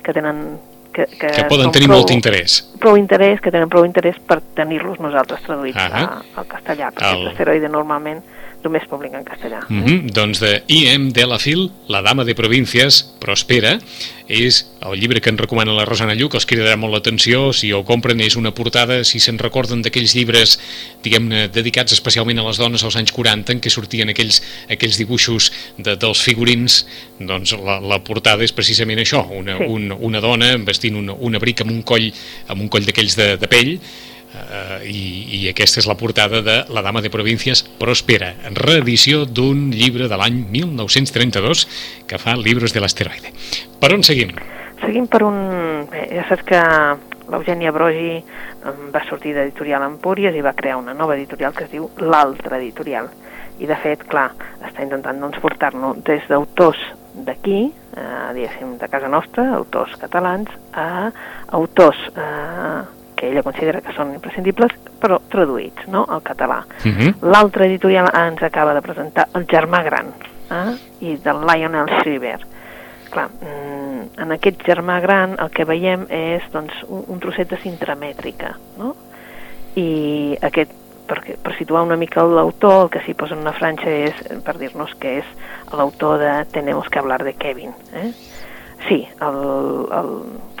que 0.00 0.14
tenen 0.16 0.58
que, 0.92 1.04
que, 1.06 1.28
que 1.28 1.44
poden 1.50 1.70
tenir 1.70 1.86
prou, 1.86 2.00
molt 2.00 2.10
interès. 2.14 2.60
Prou 2.82 2.96
interès, 2.98 3.38
que 3.42 3.52
tenen 3.54 3.70
prou 3.70 3.84
interès 3.86 4.18
per 4.26 4.40
tenir-los 4.58 4.98
nosaltres 5.02 5.42
traduïts 5.46 5.78
uh 5.78 5.90
-huh. 5.90 6.06
a, 6.06 6.22
al 6.40 6.46
castellà, 6.46 6.90
perquè 6.90 7.14
el... 7.14 7.24
l'asteroide 7.24 7.68
normalment 7.68 8.22
només 8.64 8.86
publica 8.90 9.18
en 9.18 9.24
castellà. 9.24 9.60
Mm 9.68 9.84
-hmm. 9.84 10.12
Doncs 10.12 10.40
de 10.40 10.62
I.M. 10.66 11.12
Delafil, 11.12 11.70
La 11.88 12.02
dama 12.02 12.24
de 12.24 12.34
províncies, 12.34 13.02
prospera, 13.18 13.78
és 14.28 14.70
el 14.86 14.94
llibre 15.00 15.20
que 15.20 15.30
ens 15.30 15.40
recomana 15.40 15.74
la 15.74 15.84
Rosana 15.84 16.14
Lluc, 16.14 16.36
els 16.38 16.46
cridarà 16.46 16.76
molt 16.78 16.94
l'atenció, 16.94 17.52
si 17.52 17.72
ho 17.72 17.82
compren 17.84 18.20
és 18.20 18.36
una 18.36 18.52
portada, 18.54 19.02
si 19.04 19.18
se'n 19.18 19.38
recorden 19.38 19.82
d'aquells 19.82 20.14
llibres, 20.14 20.58
diguem-ne, 21.02 21.48
dedicats 21.48 21.92
especialment 21.92 22.38
a 22.38 22.46
les 22.46 22.60
dones 22.62 22.84
als 22.84 22.96
anys 22.96 23.10
40, 23.12 23.52
en 23.52 23.60
què 23.60 23.70
sortien 23.70 24.08
aquells, 24.08 24.40
aquells 24.70 25.00
dibuixos 25.02 25.50
de, 25.78 25.96
dels 25.96 26.22
figurins, 26.22 26.86
doncs 27.18 27.56
la, 27.58 27.80
la 27.80 27.98
portada 28.06 28.46
és 28.46 28.52
precisament 28.52 29.02
això, 29.02 29.24
una, 29.30 29.58
sí. 29.58 29.64
un, 29.64 29.90
una 29.98 30.20
dona 30.20 30.56
vestint 30.56 30.96
un, 30.96 31.10
un 31.10 31.34
abric 31.34 31.60
amb 31.60 31.72
un 31.72 31.82
coll, 31.82 32.12
amb 32.46 32.62
un 32.62 32.68
coll 32.68 32.86
d'aquells 32.86 33.18
de, 33.18 33.36
de 33.40 33.50
pell, 33.50 33.76
Uh, 34.30 34.78
i, 34.86 35.00
i 35.40 35.48
aquesta 35.50 35.80
és 35.82 35.88
la 35.90 35.96
portada 35.98 36.38
de 36.46 36.60
La 36.70 36.84
dama 36.86 37.00
de 37.02 37.10
províncies 37.10 37.64
prospera, 37.80 38.28
reedició 38.54 39.24
d'un 39.26 39.72
llibre 39.74 40.06
de 40.06 40.18
l'any 40.20 40.44
1932 40.54 41.64
que 42.06 42.20
fa 42.22 42.36
Libros 42.38 42.70
de 42.70 42.82
l'asteroide. 42.84 43.34
Per 43.82 43.90
on 43.90 44.06
seguim? 44.06 44.30
Seguim 44.84 45.08
per 45.10 45.24
un... 45.26 45.40
Bé, 45.90 46.04
ja 46.14 46.28
saps 46.28 46.46
que 46.46 46.60
l'Eugènia 47.30 47.72
Brogi 47.74 48.20
va 48.94 49.02
sortir 49.08 49.34
d'editorial 49.34 49.84
Empúries 49.86 50.36
i 50.36 50.44
va 50.44 50.54
crear 50.56 50.78
una 50.78 50.94
nova 50.94 51.16
editorial 51.18 51.54
que 51.56 51.66
es 51.66 51.74
diu 51.74 51.88
l'Altra 51.98 52.58
Editorial. 52.58 53.10
I 53.60 53.68
de 53.68 53.76
fet, 53.82 54.06
clar, 54.08 54.30
està 54.64 54.86
intentant 54.86 55.20
doncs, 55.20 55.40
portar-nos 55.42 56.00
des 56.06 56.24
d'autors 56.30 56.80
d'aquí, 57.26 57.66
eh, 57.98 58.30
diguéssim, 58.36 58.78
de 58.80 58.88
casa 58.88 59.10
nostra, 59.10 59.50
autors 59.58 59.98
catalans, 60.00 60.48
a 60.72 61.10
autors 61.58 62.00
eh, 62.14 62.80
que 63.16 63.28
ella 63.30 63.42
considera 63.42 63.80
que 63.84 63.92
són 63.96 64.14
imprescindibles, 64.14 64.72
però 65.00 65.20
traduïts 65.32 65.88
no? 65.88 66.06
al 66.08 66.22
català. 66.22 66.64
Uh 66.84 66.88
mhm. 66.88 66.98
-huh. 66.98 67.30
L'altra 67.32 67.66
editorial 67.66 68.08
ens 68.14 68.42
acaba 68.42 68.74
de 68.74 68.82
presentar 68.82 69.28
El 69.34 69.46
germà 69.46 69.82
gran, 69.84 70.12
eh? 70.50 70.76
i 71.00 71.16
del 71.16 71.44
Lionel 71.46 71.88
Schreiber. 71.98 72.40
Clar, 73.10 73.28
mm, 73.28 74.20
en 74.22 74.32
aquest 74.32 74.62
germà 74.62 75.00
gran 75.00 75.36
el 75.38 75.50
que 75.50 75.64
veiem 75.64 76.06
és 76.08 76.42
doncs, 76.52 76.72
un, 76.88 77.04
un 77.08 77.18
trosset 77.18 77.48
de 77.50 77.56
cintremètrica, 77.56 78.56
no? 78.78 78.94
i 79.74 80.36
aquest 80.40 80.72
per, 81.10 81.22
per 81.42 81.54
situar 81.58 81.82
una 81.82 81.98
mica 81.98 82.22
l'autor, 82.22 82.84
el 82.84 82.90
que 82.94 83.02
s'hi 83.04 83.14
posa 83.18 83.34
en 83.34 83.42
una 83.42 83.54
franja 83.56 83.90
és 83.90 84.20
per 84.46 84.56
dir-nos 84.60 84.94
que 85.02 85.18
és 85.20 85.32
l'autor 85.74 86.20
de 86.22 86.32
Tenemos 86.54 86.88
que 86.88 86.98
hablar 86.98 87.24
de 87.26 87.34
Kevin. 87.34 87.74
Eh? 87.94 88.12
Sí, 88.86 89.00
el, 89.20 89.40
el, 89.92 90.12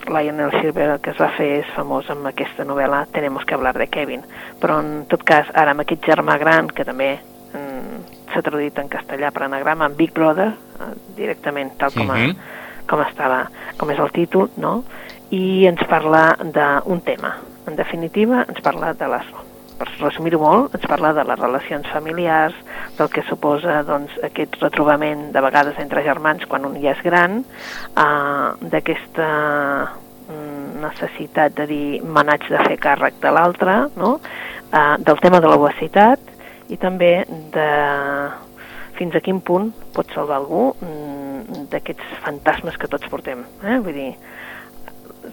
Lionel 0.08 0.50
Silver 0.60 0.88
el 0.90 1.00
que 1.00 1.10
es 1.10 1.20
va 1.20 1.30
fer 1.36 1.48
és 1.60 1.74
famós 1.74 2.08
amb 2.10 2.26
aquesta 2.30 2.64
novel·la 2.64 3.04
Tenemos 3.12 3.44
que 3.44 3.54
hablar 3.54 3.74
de 3.78 3.86
Kevin, 3.88 4.24
però 4.60 4.80
en 4.80 5.04
tot 5.10 5.24
cas 5.26 5.50
ara 5.54 5.74
amb 5.74 5.84
aquest 5.84 6.06
germà 6.06 6.38
gran 6.40 6.70
que 6.72 6.84
també 6.84 7.12
mm, 7.52 8.00
s'ha 8.32 8.42
traduït 8.42 8.78
en 8.78 8.88
castellà 8.88 9.30
per 9.34 9.44
anagrama, 9.46 9.86
en 9.90 9.96
Big 9.96 10.14
Brother, 10.16 10.50
eh, 10.80 10.90
directament 11.16 11.76
tal 11.78 11.92
com, 11.92 12.10
a, 12.10 12.16
mhm. 12.16 12.30
-huh. 12.30 12.86
com 12.86 13.02
estava, 13.02 13.50
com 13.76 13.90
és 13.90 13.98
el 13.98 14.10
títol, 14.10 14.50
no? 14.56 14.84
i 15.30 15.66
ens 15.66 15.82
parla 15.86 16.36
d'un 16.42 17.00
tema. 17.06 17.36
En 17.66 17.76
definitiva, 17.76 18.44
ens 18.48 18.60
parla 18.60 18.94
de 18.94 19.08
les 19.08 19.26
per 19.80 19.88
resumir-ho 20.02 20.40
molt, 20.42 20.74
ens 20.76 20.84
parla 20.90 21.14
de 21.16 21.24
les 21.24 21.40
relacions 21.40 21.88
familiars, 21.88 22.56
del 22.98 23.08
que 23.12 23.24
suposa 23.28 23.80
doncs, 23.88 24.12
aquest 24.26 24.58
retrobament 24.60 25.30
de 25.32 25.40
vegades 25.40 25.80
entre 25.80 26.04
germans 26.04 26.44
quan 26.50 26.68
un 26.68 26.76
ja 26.82 26.92
és 26.92 27.00
gran, 27.06 27.40
eh, 27.40 28.68
d'aquesta 28.74 29.30
mm, 30.28 30.82
necessitat 30.84 31.56
de 31.56 31.66
dir 31.70 31.86
manats 32.04 32.52
de 32.52 32.60
fer 32.68 32.76
càrrec 32.82 33.16
de 33.24 33.32
l'altre, 33.32 33.78
no? 33.96 34.18
eh, 34.68 34.94
del 35.00 35.24
tema 35.24 35.40
de 35.40 35.48
l'obesitat 35.48 36.28
i 36.68 36.76
també 36.78 37.24
de 37.56 37.68
fins 39.00 39.16
a 39.16 39.24
quin 39.24 39.40
punt 39.40 39.70
pot 39.96 40.12
salvar 40.12 40.42
algú 40.42 40.74
mm, 40.76 41.68
d'aquests 41.72 42.20
fantasmes 42.26 42.76
que 42.76 42.90
tots 42.92 43.08
portem. 43.08 43.46
Eh? 43.64 43.80
Vull 43.80 43.96
dir, 43.96 44.10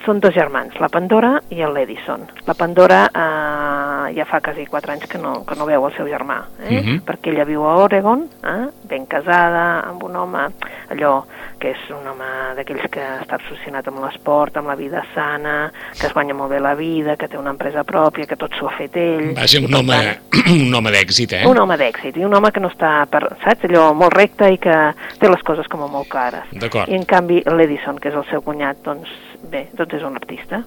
són 0.05 0.19
dos 0.23 0.33
germans, 0.35 0.75
la 0.79 0.89
Pandora 0.91 1.37
i 1.53 1.61
l'Edison. 1.61 2.25
La 2.47 2.55
Pandora 2.57 3.05
eh, 3.07 4.13
ja 4.15 4.25
fa 4.29 4.41
quasi 4.43 4.65
4 4.67 4.93
anys 4.93 5.07
que 5.11 5.19
no, 5.21 5.41
que 5.47 5.57
no 5.59 5.67
veu 5.69 5.87
el 5.87 5.95
seu 5.95 6.07
germà, 6.07 6.41
eh? 6.61 6.69
uh 6.69 6.73
mhm. 6.73 6.87
-huh. 6.87 7.01
perquè 7.03 7.31
ella 7.33 7.45
viu 7.45 7.63
a 7.63 7.75
Oregon, 7.75 8.27
eh? 8.43 8.67
ben 8.83 9.05
casada, 9.05 9.83
amb 9.87 10.03
un 10.03 10.15
home, 10.15 10.47
allò 10.89 11.23
que 11.59 11.71
és 11.71 11.89
un 11.89 12.05
home 12.07 12.55
d'aquells 12.55 12.85
que 12.93 13.01
està 13.01 13.35
obsessionat 13.35 13.87
amb 13.87 14.03
l'esport, 14.03 14.57
amb 14.57 14.67
la 14.67 14.75
vida 14.75 15.03
sana, 15.13 15.71
que 15.99 16.07
es 16.07 16.13
guanya 16.13 16.33
molt 16.33 16.51
bé 16.51 16.59
la 16.59 16.75
vida, 16.75 17.15
que 17.17 17.27
té 17.27 17.37
una 17.37 17.49
empresa 17.49 17.83
pròpia, 17.83 18.27
que 18.27 18.35
tot 18.35 18.53
s'ho 18.53 18.67
ha 18.67 18.75
fet 18.77 18.95
ell... 18.95 19.33
Va 19.35 19.47
ser 19.47 19.63
un 19.65 19.73
home, 19.73 19.97
tant, 19.97 20.51
un 20.67 20.73
home 20.73 20.91
d'èxit, 20.91 21.33
eh? 21.33 21.45
Un 21.47 21.57
home 21.57 21.77
d'èxit, 21.77 22.17
i 22.17 22.25
un 22.25 22.33
home 22.33 22.51
que 22.51 22.59
no 22.59 22.69
està, 22.69 23.07
per, 23.09 23.23
saps, 23.43 23.65
allò 23.65 23.93
molt 23.93 24.13
recte 24.13 24.51
i 24.53 24.57
que 24.61 24.77
té 25.19 25.29
les 25.29 25.43
coses 25.43 25.67
com 25.67 25.81
a 25.83 25.87
molt 25.87 26.07
clares. 26.09 26.45
D'acord. 26.51 26.89
I 26.89 26.95
en 26.95 27.05
canvi 27.05 27.41
l'Edison, 27.45 27.97
que 27.97 28.09
és 28.09 28.15
el 28.15 28.25
seu 28.29 28.41
cunyat, 28.45 28.83
doncs 28.85 29.09
bé, 29.51 29.67
doncs 29.77 29.97
és 29.99 30.03
un 30.07 30.15
artista. 30.19 30.63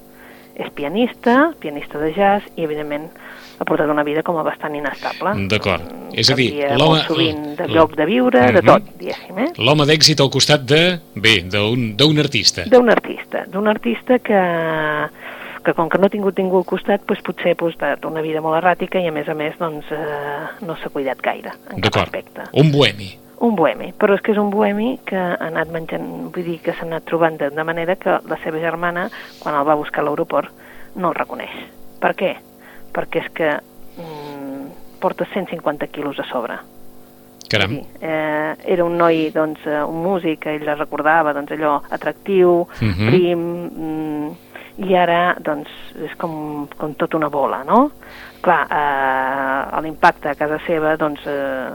És 0.60 0.68
pianista, 0.74 1.52
pianista 1.60 1.98
de 1.98 2.10
jazz, 2.12 2.46
i 2.56 2.66
evidentment 2.66 3.08
ha 3.60 3.64
portat 3.68 3.88
una 3.92 4.02
vida 4.04 4.22
com 4.26 4.36
a 4.40 4.44
bastant 4.44 4.74
inestable. 4.76 5.32
D'acord. 5.48 5.84
Mm, 5.84 6.14
és 6.20 6.30
a 6.32 6.36
dir, 6.36 6.50
l'home... 6.80 7.02
sovint 7.06 7.42
de 7.58 7.68
lloc 7.70 7.94
de 7.96 8.06
viure, 8.08 8.40
uh 8.40 8.46
-huh. 8.48 8.60
de 8.60 8.62
tot, 8.66 8.82
diguéssim. 8.98 9.38
Eh? 9.38 9.50
L'home 9.58 9.86
d'èxit 9.86 10.20
al 10.20 10.30
costat 10.30 10.64
de... 10.64 11.00
bé, 11.14 11.42
d'un 11.42 12.18
artista. 12.18 12.64
D'un 12.64 12.88
artista. 12.90 13.44
D'un 13.46 13.68
artista 13.68 14.18
que 14.18 14.40
que 15.62 15.74
com 15.74 15.88
que 15.88 15.98
no 15.98 16.06
ha 16.06 16.08
tingut 16.08 16.38
ningú 16.38 16.56
al 16.56 16.64
costat, 16.64 17.02
doncs 17.06 17.22
potser 17.22 17.52
ha 17.52 17.54
posat 17.54 18.04
una 18.08 18.22
vida 18.24 18.40
molt 18.40 18.56
erràtica 18.62 19.00
i 19.00 19.08
a 19.08 19.12
més 19.12 19.28
a 19.28 19.34
més 19.34 19.58
doncs, 19.58 19.90
eh, 19.92 20.64
no 20.66 20.76
s'ha 20.76 20.88
cuidat 20.88 21.20
gaire 21.20 21.52
en 21.74 21.80
cap 21.80 21.96
aspecte. 21.96 22.48
Un 22.52 22.72
bohemi 22.72 23.10
un 23.40 23.54
bohemi, 23.56 23.92
però 23.96 24.14
és 24.14 24.20
que 24.20 24.34
és 24.34 24.38
un 24.40 24.50
bohemi 24.52 24.98
que 25.08 25.16
ha 25.16 25.36
anat 25.46 25.70
menjant, 25.72 26.06
vull 26.34 26.44
dir 26.44 26.58
que 26.64 26.74
s'ha 26.76 26.84
anat 26.84 27.06
trobant 27.08 27.38
de, 27.40 27.48
de 27.54 27.64
manera 27.64 27.96
que 27.96 28.18
la 28.28 28.36
seva 28.44 28.60
germana, 28.60 29.08
quan 29.40 29.56
el 29.56 29.64
va 29.66 29.78
buscar 29.80 30.02
a 30.02 30.08
l'aeroport, 30.08 30.52
no 30.96 31.12
el 31.12 31.16
reconeix. 31.16 31.54
Per 32.00 32.12
què? 32.18 32.34
Perquè 32.92 33.22
és 33.24 33.30
que 33.32 33.48
mm, 33.56 34.66
porta 35.00 35.24
150 35.32 35.88
quilos 35.88 36.20
a 36.20 36.28
sobre. 36.28 36.58
Caram. 37.50 37.72
Sí, 37.72 37.80
eh, 38.00 38.52
era 38.76 38.84
un 38.84 38.98
noi, 39.00 39.30
doncs, 39.34 39.64
eh, 39.66 39.80
un 39.82 40.04
músic, 40.04 40.46
ell 40.46 40.66
la 40.68 40.76
recordava, 40.76 41.32
doncs, 41.34 41.56
allò 41.56 41.80
atractiu, 41.88 42.60
uh 42.60 42.84
mhm. 42.84 42.92
-huh. 42.92 43.08
prim, 43.08 43.40
mm, 43.40 44.30
i 44.86 44.94
ara, 44.96 45.36
doncs, 45.40 45.68
és 46.04 46.14
com, 46.16 46.68
com 46.76 46.94
tota 46.94 47.16
una 47.16 47.28
bola, 47.28 47.64
no? 47.64 47.90
Clar, 48.42 48.60
eh, 48.70 49.80
l'impacte 49.84 50.30
a 50.30 50.34
casa 50.38 50.58
seva 50.66 50.96
doncs, 51.00 51.26
eh, 51.26 51.68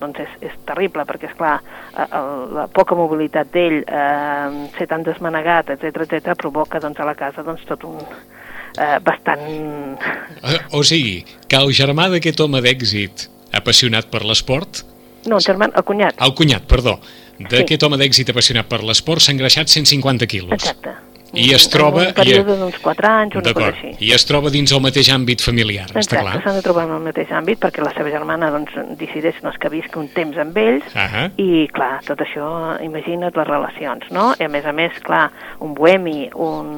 doncs 0.00 0.22
és, 0.24 0.36
és 0.50 0.54
terrible, 0.66 1.04
perquè, 1.08 1.30
és 1.30 1.36
clar, 1.38 1.58
eh, 1.96 2.06
la 2.54 2.66
poca 2.72 2.96
mobilitat 2.98 3.52
d'ell, 3.54 3.82
eh, 3.82 4.70
ser 4.78 4.88
tan 4.90 5.04
desmanegat, 5.06 5.74
etc 5.76 6.06
etc 6.06 6.34
provoca 6.38 6.80
doncs, 6.82 7.00
a 7.00 7.08
la 7.08 7.16
casa 7.18 7.44
doncs, 7.46 7.64
tot 7.68 7.84
un, 7.88 8.00
eh, 8.78 8.98
bastant... 9.04 9.44
Eh, 10.42 10.58
o 10.72 10.82
sigui, 10.86 11.22
que 11.48 11.60
el 11.60 11.72
germà 11.76 12.08
d'aquest 12.12 12.40
home 12.44 12.62
d'èxit, 12.64 13.28
apassionat 13.54 14.10
per 14.12 14.24
l'esport... 14.26 14.84
No, 15.24 15.38
el 15.38 15.44
germà, 15.44 15.70
el 15.72 15.84
cunyat. 15.88 16.18
El 16.20 16.34
cunyat, 16.36 16.66
perdó. 16.68 16.98
D'aquest 17.38 17.80
sí. 17.80 17.86
home 17.86 17.98
d'èxit 17.98 18.30
apassionat 18.30 18.68
per 18.70 18.82
l'esport 18.84 19.24
s'ha 19.24 19.32
engreixat 19.32 19.72
150 19.72 20.28
quilos. 20.30 20.52
Exacte. 20.58 20.92
I 21.34 21.50
es 21.56 21.66
troba... 21.72 22.04
En 22.04 22.12
un 22.12 22.18
període 22.18 22.56
d'uns 22.60 22.78
4 22.82 23.10
anys, 23.10 23.38
una 23.40 23.54
cosa 23.56 23.70
així. 23.72 23.92
I 24.06 24.12
es 24.16 24.26
troba 24.28 24.52
dins 24.54 24.72
el 24.74 24.82
mateix 24.84 25.10
àmbit 25.14 25.44
familiar, 25.44 25.86
està 25.90 26.02
Exacte, 26.02 26.22
clar. 26.22 26.42
s'han 26.44 26.58
de 26.58 26.64
trobar 26.66 26.86
en 26.88 26.94
el 26.98 27.04
mateix 27.06 27.32
àmbit 27.34 27.62
perquè 27.62 27.84
la 27.84 27.92
seva 27.96 28.12
germana 28.12 28.50
doncs, 28.54 28.76
decideix 29.00 29.40
no, 29.44 29.54
que 29.60 29.72
visqui 29.72 30.00
un 30.00 30.10
temps 30.14 30.38
amb 30.40 30.58
ells 30.60 30.94
Ahà. 30.98 31.28
i, 31.40 31.66
clar, 31.74 31.98
tot 32.06 32.22
això, 32.24 32.48
imagina't 32.84 33.34
les 33.34 33.48
relacions, 33.50 34.10
no? 34.14 34.30
I, 34.38 34.46
a 34.46 34.52
més 34.52 34.68
a 34.68 34.74
més, 34.76 35.00
clar, 35.04 35.26
un 35.64 35.74
bohemi, 35.78 36.28
un 36.34 36.70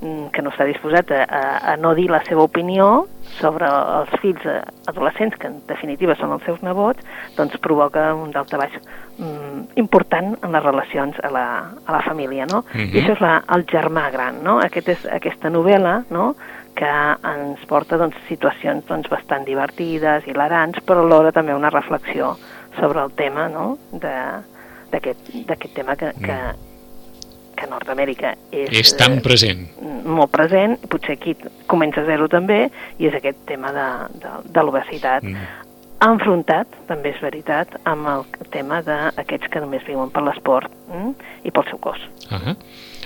mm, 0.00 0.30
que 0.34 0.44
no 0.44 0.54
està 0.54 0.68
disposat 0.68 1.12
a, 1.12 1.24
a, 1.24 1.44
a 1.72 1.76
no 1.80 1.94
dir 1.98 2.08
la 2.12 2.22
seva 2.28 2.46
opinió 2.46 3.06
sobre 3.38 3.68
els 3.68 4.12
fills 4.22 4.44
adolescents, 4.88 5.36
que 5.40 5.50
en 5.50 5.60
definitiva 5.68 6.16
són 6.16 6.32
els 6.36 6.44
seus 6.48 6.62
nebots, 6.64 7.04
doncs 7.36 7.56
provoca 7.62 8.08
un 8.16 8.30
daltabaix 8.34 8.76
mm, 9.18 9.78
important 9.82 10.34
en 10.40 10.52
les 10.56 10.64
relacions 10.64 11.18
a 11.22 11.32
la, 11.34 11.46
a 11.84 11.96
la 11.96 12.02
família, 12.06 12.46
no? 12.50 12.64
Mhm. 12.72 12.92
I 12.92 13.02
això 13.02 13.16
és 13.16 13.24
la, 13.24 13.34
el 13.56 13.66
germà 13.70 14.10
gran, 14.14 14.42
no? 14.44 14.58
Aquest 14.64 14.94
és, 14.96 15.08
aquesta 15.18 15.52
novel·la, 15.52 16.02
no?, 16.10 16.34
que 16.76 16.92
ens 17.24 17.62
porta 17.70 17.96
doncs, 17.96 18.18
situacions 18.28 18.84
doncs, 18.84 19.08
bastant 19.08 19.46
divertides, 19.48 20.26
hilarants, 20.28 20.82
però 20.84 21.00
alhora 21.06 21.32
també 21.32 21.54
una 21.56 21.70
reflexió 21.72 22.34
sobre 22.78 23.00
el 23.00 23.14
tema 23.16 23.48
no? 23.48 23.78
d'aquest 23.96 25.30
d'aquest 25.48 25.74
tema 25.74 25.96
que, 25.96 26.12
que, 26.20 26.36
que 27.56 27.64
a 27.64 27.70
Nord-Amèrica 27.72 28.34
és, 28.52 28.68
És 28.70 28.94
tan 28.96 29.18
eh, 29.18 29.20
present. 29.24 29.66
molt 30.04 30.30
present, 30.30 30.76
potser 30.88 31.16
aquí 31.16 31.34
comença 31.66 32.02
a 32.02 32.06
zero 32.06 32.28
també, 32.28 32.70
i 32.98 33.06
és 33.08 33.14
aquest 33.18 33.38
tema 33.48 33.72
de, 33.72 33.86
de, 34.22 34.34
de 34.52 34.62
l'obesitat, 34.62 35.24
Mm. 35.24 35.36
enfrontat, 36.04 36.68
també 36.88 37.14
és 37.14 37.20
veritat, 37.24 37.70
amb 37.88 38.06
el 38.12 38.24
tema 38.52 38.82
d'aquests 38.84 39.48
que 39.52 39.60
només 39.64 39.84
viuen 39.88 40.10
per 40.12 40.22
l'esport 40.26 40.70
mm? 40.92 41.12
i 41.48 41.50
pel 41.50 41.64
seu 41.70 41.78
cos. 41.80 41.98
Ahà. 42.30 42.52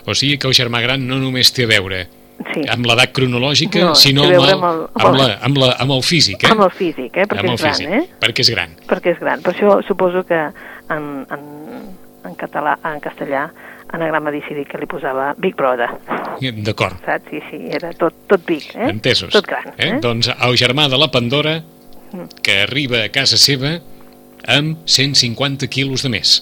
O 0.09 0.15
sigui 0.17 0.39
que 0.41 0.49
el 0.49 0.55
germà 0.57 0.81
gran 0.83 1.07
no 1.07 1.21
només 1.23 1.53
té 1.55 1.65
a 1.69 1.71
veure 1.71 2.07
Sí. 2.55 2.63
amb 2.73 2.87
l'edat 2.89 3.11
cronològica, 3.13 3.83
No, 3.85 3.95
sinó 3.95 4.23
amb 4.25 4.33
el, 4.33 4.51
amb 4.55 4.65
el- 4.65 4.87
amb, 4.95 5.17
la, 5.19 5.27
amb, 5.45 5.59
la, 5.61 5.67
amb 5.79 5.93
el 5.93 6.03
físic, 6.03 6.45
eh? 6.45 6.49
Amb 6.51 6.63
el 6.65 6.71
físic, 6.71 7.17
eh? 7.21 7.27
perquè 7.29 7.39
amb 7.45 7.51
el 7.51 7.55
és 7.55 7.61
gran, 7.61 7.75
físic, 7.75 7.91
eh? 7.93 8.09
perquè 8.23 8.41
és 8.41 8.51
gran. 8.51 8.71
perquè 8.89 9.11
és 9.13 9.19
gran. 9.21 9.43
Per 9.45 9.53
això 9.53 9.75
suposo 9.87 10.23
que 10.25 10.39
en, 10.41 11.27
en, 11.37 11.45
en 12.25 12.35
català, 12.41 12.79
en 12.83 12.99
castellà, 13.05 13.51
Anagrama 13.93 14.31
decidí 14.31 14.65
que 14.65 14.79
li 14.79 14.87
posava 14.87 15.35
Big 15.39 15.57
Brother, 15.57 15.89
D'acord, 16.41 16.97
saps? 17.05 17.25
Sí, 17.31 17.41
sí, 17.51 17.59
era 17.71 17.91
tot, 17.93 18.15
tot 18.29 18.45
big, 18.47 18.65
eh? 18.75 18.89
entesos. 18.91 19.33
Tot 19.35 19.47
gran, 19.47 19.73
eh? 19.77 19.99
Doncs 20.01 20.29
el 20.31 20.57
germà 20.57 20.89
de 20.89 20.99
la 20.99 21.11
Pandora, 21.11 21.63
Mm. 22.13 22.25
que 22.43 22.63
arriba 22.63 23.05
a 23.05 23.09
casa 23.15 23.37
seva 23.39 23.77
amb 24.49 24.79
150 24.85 25.69
quilos 25.69 26.03
de 26.03 26.09
més. 26.09 26.41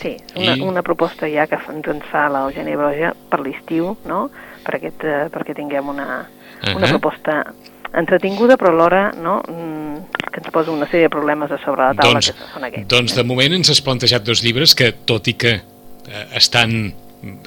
Sí, 0.00 0.16
una, 0.36 0.54
I- 0.56 0.60
una 0.62 0.82
proposta 0.82 1.26
ja 1.28 1.46
que 1.48 1.56
ens 1.56 2.04
fa 2.12 2.28
l'Eugènia 2.28 2.76
Broja 2.76 3.14
per 3.28 3.40
l'estiu, 3.40 3.96
no? 4.06 4.30
Per 4.64 4.76
aquest, 4.76 5.02
eh, 5.04 5.26
perquè 5.32 5.54
tinguem 5.56 5.88
una, 5.88 6.28
una 6.62 6.86
Ahà. 6.86 6.90
proposta 6.90 7.40
entretinguda, 7.92 8.56
però 8.56 8.70
alhora 8.70 9.10
no? 9.16 9.40
Mm, 9.48 10.30
que 10.30 10.38
ens 10.44 10.50
posa 10.54 10.70
una 10.70 10.86
sèrie 10.86 11.08
de 11.08 11.10
problemes 11.10 11.50
a 11.50 11.58
sobre 11.58 11.82
la 11.88 11.94
taula, 11.94 12.12
doncs, 12.20 12.30
que 12.30 12.52
són 12.54 12.64
aquests. 12.64 12.88
doncs 12.88 13.14
de 13.16 13.24
moment 13.24 13.52
ens 13.58 13.70
has 13.70 13.80
plantejat 13.82 14.22
dos 14.22 14.44
llibres 14.44 14.74
que, 14.76 14.92
tot 14.92 15.26
i 15.26 15.34
que 15.34 15.60
eh, 16.08 16.26
estan 16.36 16.92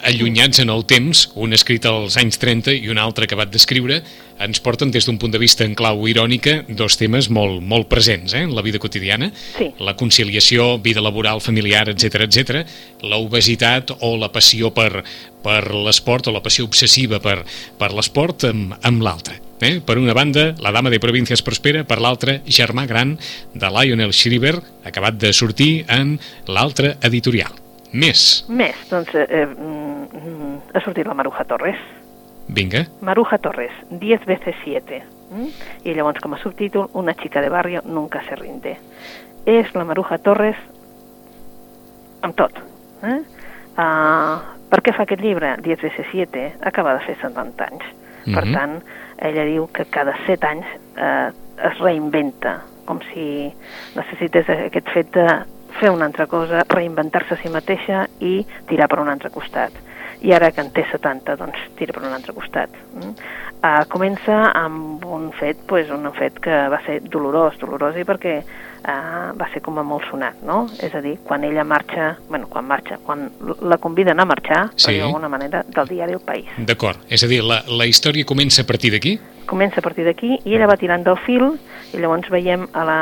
allunyats 0.06 0.60
en 0.62 0.70
el 0.70 0.84
temps, 0.86 1.24
un 1.40 1.54
escrit 1.56 1.86
als 1.90 2.18
anys 2.22 2.38
30 2.38 2.76
i 2.76 2.92
un 2.94 3.00
altre 3.02 3.26
acabat 3.26 3.50
d'escriure, 3.50 4.02
ens 4.44 4.60
porten 4.62 4.92
des 4.94 5.06
d'un 5.08 5.18
punt 5.18 5.32
de 5.34 5.40
vista 5.42 5.66
en 5.66 5.74
clau 5.78 6.04
irònica 6.10 6.60
dos 6.70 6.98
temes 7.00 7.30
molt, 7.34 7.62
molt 7.62 7.90
presents 7.90 8.36
eh, 8.36 8.44
en 8.46 8.54
la 8.54 8.62
vida 8.62 8.78
quotidiana, 8.80 9.32
Sí. 9.58 9.72
la 9.80 9.96
conciliació, 9.98 10.78
vida 10.78 11.02
laboral, 11.02 11.42
familiar, 11.42 11.88
etc 11.90 12.22
etc, 12.28 12.68
la 13.02 13.18
obesitat 13.18 13.96
o 14.02 14.16
la 14.18 14.32
passió 14.32 14.70
per, 14.74 15.04
per 15.42 15.74
l'esport 15.74 16.28
o 16.28 16.36
la 16.36 16.44
passió 16.44 16.66
obsessiva 16.66 17.20
per, 17.20 17.44
per 17.80 17.94
l'esport 17.94 18.46
amb, 18.50 18.78
amb 18.82 19.02
l'altre. 19.02 19.40
Eh? 19.64 19.80
Per 19.80 19.98
una 19.98 20.14
banda, 20.14 20.54
La 20.60 20.72
dama 20.72 20.90
de 20.90 21.00
províncies 21.00 21.42
prospera, 21.42 21.86
per 21.88 22.02
l'altra, 22.02 22.42
Germà 22.46 22.86
gran, 22.86 23.18
de 23.54 23.70
Lionel 23.72 24.12
Shriver, 24.14 24.58
acabat 24.84 25.18
de 25.18 25.32
sortir 25.34 25.86
en 25.88 26.20
l'altre 26.48 26.98
editorial. 27.02 27.63
Més. 27.94 28.46
Més, 28.50 28.76
doncs, 28.90 29.14
eh, 29.16 29.26
eh, 29.30 29.46
mm, 29.46 30.08
mm, 30.14 30.58
ha 30.74 30.82
sortit 30.82 31.06
la 31.08 31.14
Maruja 31.14 31.44
Torres. 31.46 31.78
Vinga. 32.48 32.86
Maruja 33.02 33.38
Torres, 33.38 33.72
10 33.90 34.26
veces 34.26 34.56
7. 34.66 35.04
Mm? 35.32 35.48
I 35.86 35.94
llavors, 35.94 36.20
com 36.22 36.34
a 36.34 36.40
subtítol, 36.42 36.90
Una 36.94 37.14
chica 37.16 37.42
de 37.42 37.50
barrio 37.50 37.82
nunca 37.86 38.22
se 38.28 38.36
rinde. 38.36 38.78
És 39.46 39.74
la 39.76 39.84
Maruja 39.86 40.18
Torres 40.18 40.56
amb 42.22 42.36
tot. 42.36 42.58
Eh? 43.04 43.20
Uh, 43.78 44.38
per 44.70 44.82
què 44.86 44.94
fa 44.96 45.04
aquest 45.04 45.22
llibre? 45.22 45.56
10 45.62 45.82
veces 45.82 46.06
7 46.12 46.54
acaba 46.62 46.94
de 46.98 47.06
fer 47.06 47.16
70 47.22 47.66
anys. 47.72 47.84
Per 48.26 48.46
Mhm. 48.46 48.54
tant, 48.54 48.84
ella 49.20 49.44
diu 49.46 49.68
que 49.72 49.86
cada 49.86 50.14
7 50.26 50.48
anys 50.48 50.66
eh, 50.96 51.32
es 51.68 51.78
reinventa, 51.80 52.62
com 52.86 53.00
si 53.14 53.52
necessités 53.96 54.48
aquest 54.50 54.88
fet 54.94 55.12
de 55.12 55.26
fer 55.80 55.92
una 55.94 56.06
altra 56.06 56.28
cosa, 56.28 56.64
reinventar-se 56.70 57.36
a 57.36 57.42
si 57.42 57.50
mateixa 57.50 58.06
i 58.20 58.42
tirar 58.70 58.88
per 58.92 59.00
un 59.04 59.10
altre 59.10 59.32
costat. 59.34 59.76
I 60.24 60.32
ara 60.32 60.54
que 60.56 60.62
en 60.64 60.70
té 60.72 60.86
70, 60.88 61.36
doncs 61.36 61.60
tira 61.76 61.92
per 61.92 62.06
un 62.06 62.14
altre 62.16 62.32
costat. 62.32 62.72
Mm? 62.96 63.16
Uh, 63.64 63.84
comença 63.92 64.52
amb 64.56 65.04
un 65.08 65.30
fet, 65.36 65.58
pues, 65.68 65.90
un 65.92 66.08
fet 66.16 66.40
que 66.44 66.56
va 66.72 66.80
ser 66.86 67.02
dolorós, 67.12 67.58
dolorós 67.60 67.96
i 68.00 68.06
perquè 68.08 68.38
uh, 68.44 69.32
va 69.40 69.48
ser 69.54 69.62
com 69.64 69.80
a 69.80 69.86
molt 69.88 70.08
sonat, 70.10 70.42
no? 70.48 70.66
És 70.84 70.96
a 70.96 71.02
dir, 71.04 71.18
quan 71.28 71.44
ella 71.48 71.64
marxa, 71.68 72.14
bueno, 72.30 72.48
quan 72.52 72.68
marxa, 72.68 73.00
quan 73.04 73.30
la 73.62 73.78
conviden 73.84 74.20
a 74.20 74.26
marxar, 74.28 74.70
Sí. 74.76 74.98
d'alguna 75.00 75.30
manera, 75.32 75.64
del 75.68 75.88
diari 75.88 76.14
El 76.14 76.24
País. 76.24 76.52
D'acord. 76.58 77.00
És 77.10 77.24
a 77.24 77.28
dir, 77.28 77.42
la, 77.44 77.62
la 77.68 77.88
història 77.88 78.28
comença 78.28 78.64
a 78.64 78.68
partir 78.68 78.92
d'aquí? 78.92 79.18
Comença 79.48 79.80
a 79.80 79.84
partir 79.84 80.06
d'aquí 80.08 80.40
i 80.44 80.56
ella 80.56 80.68
va 80.68 80.80
tirant 80.80 81.04
del 81.04 81.20
fil 81.26 81.58
i 81.94 82.00
llavors 82.00 82.30
veiem 82.32 82.68
a 82.72 82.84
la 82.88 83.00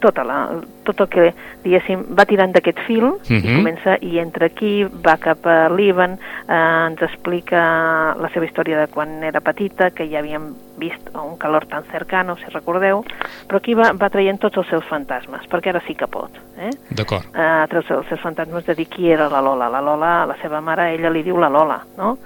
tota 0.00 0.24
la, 0.24 0.36
tot 0.84 1.00
el 1.00 1.08
que, 1.08 1.34
diguéssim, 1.64 2.04
va 2.18 2.24
tirant 2.24 2.52
d'aquest 2.54 2.78
fil 2.86 3.04
i 3.28 3.34
Mhm. 3.38 3.56
comença 3.56 3.96
i 4.00 4.18
entra 4.18 4.46
aquí, 4.46 4.84
va 4.84 5.16
cap 5.18 5.44
a 5.46 5.68
l'Ivan, 5.68 6.18
eh, 6.48 6.86
ens 6.88 7.02
explica 7.02 8.14
la 8.18 8.28
seva 8.32 8.46
història 8.46 8.78
de 8.80 8.86
quan 8.88 9.22
era 9.24 9.40
petita, 9.40 9.90
que 9.90 10.08
ja 10.08 10.20
havíem 10.20 10.54
vist 10.78 11.10
un 11.14 11.36
calor 11.36 11.66
tan 11.66 11.84
cercano, 11.90 12.36
si 12.36 12.44
recordeu, 12.54 13.04
però 13.48 13.56
aquí 13.58 13.74
va, 13.74 13.92
va 13.92 14.08
traient 14.10 14.38
tots 14.38 14.56
els 14.56 14.68
seus 14.68 14.84
fantasmes, 14.84 15.42
perquè 15.50 15.68
ara 15.70 15.82
sí 15.86 15.94
que 15.94 16.06
pot. 16.06 16.30
Eh? 16.58 16.70
D'acord. 16.90 17.24
eh, 17.34 17.66
treu 17.68 17.82
els 17.98 18.08
seus 18.08 18.20
fantasmes 18.20 18.64
de 18.66 18.74
dir 18.74 18.88
qui 18.88 19.10
era 19.10 19.28
la 19.28 19.40
Lola. 19.40 19.68
La 19.68 19.80
Lola, 19.80 20.26
la 20.26 20.36
seva 20.42 20.60
mare, 20.60 20.94
ella 20.94 21.10
li 21.10 21.22
diu 21.22 21.36
la 21.38 21.48
Lola, 21.48 21.82
no? 21.96 22.16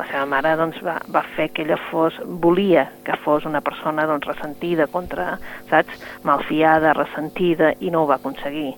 La 0.00 0.06
seva 0.08 0.24
mare 0.24 0.54
doncs, 0.56 0.78
va, 0.80 0.94
va 1.12 1.20
fer 1.36 1.50
que 1.52 1.66
ella 1.66 1.76
fos, 1.90 2.16
volia 2.40 2.86
que 3.04 3.18
fos 3.20 3.44
una 3.44 3.60
persona 3.60 4.06
doncs, 4.08 4.24
ressentida 4.30 4.86
contra, 4.88 5.34
saps, 5.68 5.98
malfiada, 6.24 6.94
ressentida, 6.96 7.74
i 7.84 7.92
no 7.92 8.04
ho 8.04 8.08
va 8.08 8.16
aconseguir. 8.16 8.70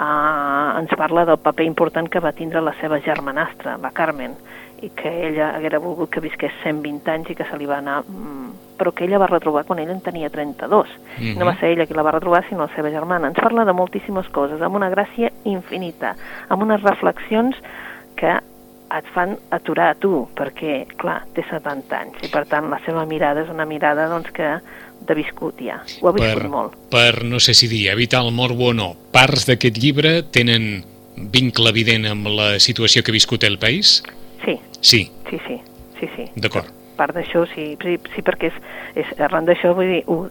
Uh, 0.00 0.78
ens 0.80 0.94
parla 0.96 1.26
del 1.28 1.36
paper 1.44 1.66
important 1.68 2.08
que 2.08 2.22
va 2.24 2.32
tindre 2.32 2.62
la 2.64 2.72
seva 2.80 3.02
germanastra, 3.04 3.76
la 3.82 3.90
Carmen, 3.92 4.38
i 4.80 4.88
que 4.96 5.10
ella 5.28 5.50
haguera 5.58 5.82
volgut 5.84 6.08
que 6.14 6.22
visqués 6.24 6.54
120 6.62 7.12
anys 7.12 7.28
i 7.34 7.36
que 7.36 7.44
se 7.44 7.60
li 7.60 7.68
va 7.68 7.82
anar... 7.84 8.00
Mm, 8.08 8.54
però 8.80 8.94
que 8.96 9.04
ella 9.04 9.18
va 9.20 9.28
retrobar 9.28 9.66
quan 9.68 9.82
ella 9.82 9.92
en 9.92 10.00
tenia 10.00 10.30
32. 10.32 10.88
Mhm. 11.18 11.36
No 11.36 11.44
va 11.44 11.58
ser 11.60 11.74
ella 11.74 11.84
qui 11.84 11.92
la 11.92 12.06
va 12.06 12.14
retrobar, 12.16 12.46
sinó 12.48 12.64
la 12.64 12.72
seva 12.72 12.88
germana. 12.88 13.28
Ens 13.28 13.36
parla 13.36 13.66
de 13.68 13.76
moltíssimes 13.76 14.32
coses, 14.32 14.62
amb 14.64 14.80
una 14.80 14.88
gràcia 14.88 15.28
infinita, 15.44 16.14
amb 16.48 16.64
unes 16.64 16.80
reflexions 16.80 17.60
que 18.16 18.38
et 18.96 19.10
fan 19.14 19.36
aturar 19.54 19.90
a 19.94 19.98
tu, 19.98 20.26
perquè, 20.36 20.84
clar, 21.00 21.20
té 21.36 21.44
70 21.48 21.96
anys, 21.98 22.22
i 22.26 22.30
per 22.32 22.44
tant 22.50 22.70
la 22.72 22.80
seva 22.86 23.06
mirada 23.06 23.44
és 23.44 23.50
una 23.52 23.66
mirada 23.68 24.08
doncs, 24.10 24.32
que 24.34 24.56
de 25.06 25.16
viscut 25.16 25.60
ja, 25.64 25.78
ho 26.02 26.10
ha 26.10 26.14
viscut 26.16 26.42
per, 26.42 26.48
molt. 26.52 26.74
per, 26.92 27.22
no 27.24 27.40
sé 27.40 27.54
si 27.56 27.68
dir, 27.70 27.86
evitar 27.92 28.20
el 28.26 28.34
morbo 28.36 28.70
o 28.70 28.76
no, 28.76 28.90
parts 29.14 29.46
d'aquest 29.48 29.78
llibre 29.80 30.20
tenen 30.34 30.82
vincle 31.32 31.70
evident 31.70 32.06
amb 32.10 32.28
la 32.32 32.50
situació 32.60 33.02
que 33.04 33.12
ha 33.12 33.16
viscut 33.16 33.44
el 33.48 33.58
país? 33.62 34.00
Sí, 34.44 34.58
Sí, 34.80 35.10
sí, 35.28 35.38
sí, 35.46 35.60
sí, 36.00 36.08
sí. 36.16 36.24
d'acord. 36.36 36.68
Part 36.96 37.14
d'això, 37.16 37.44
sí, 37.54 37.74
sí, 37.80 37.96
sí, 38.14 38.22
perquè 38.24 38.50
és, 38.50 38.56
és, 39.02 39.10
arran 39.24 39.46
d'això, 39.48 39.72
vull 39.76 39.88
dir, 39.88 40.00
ho, 40.08 40.26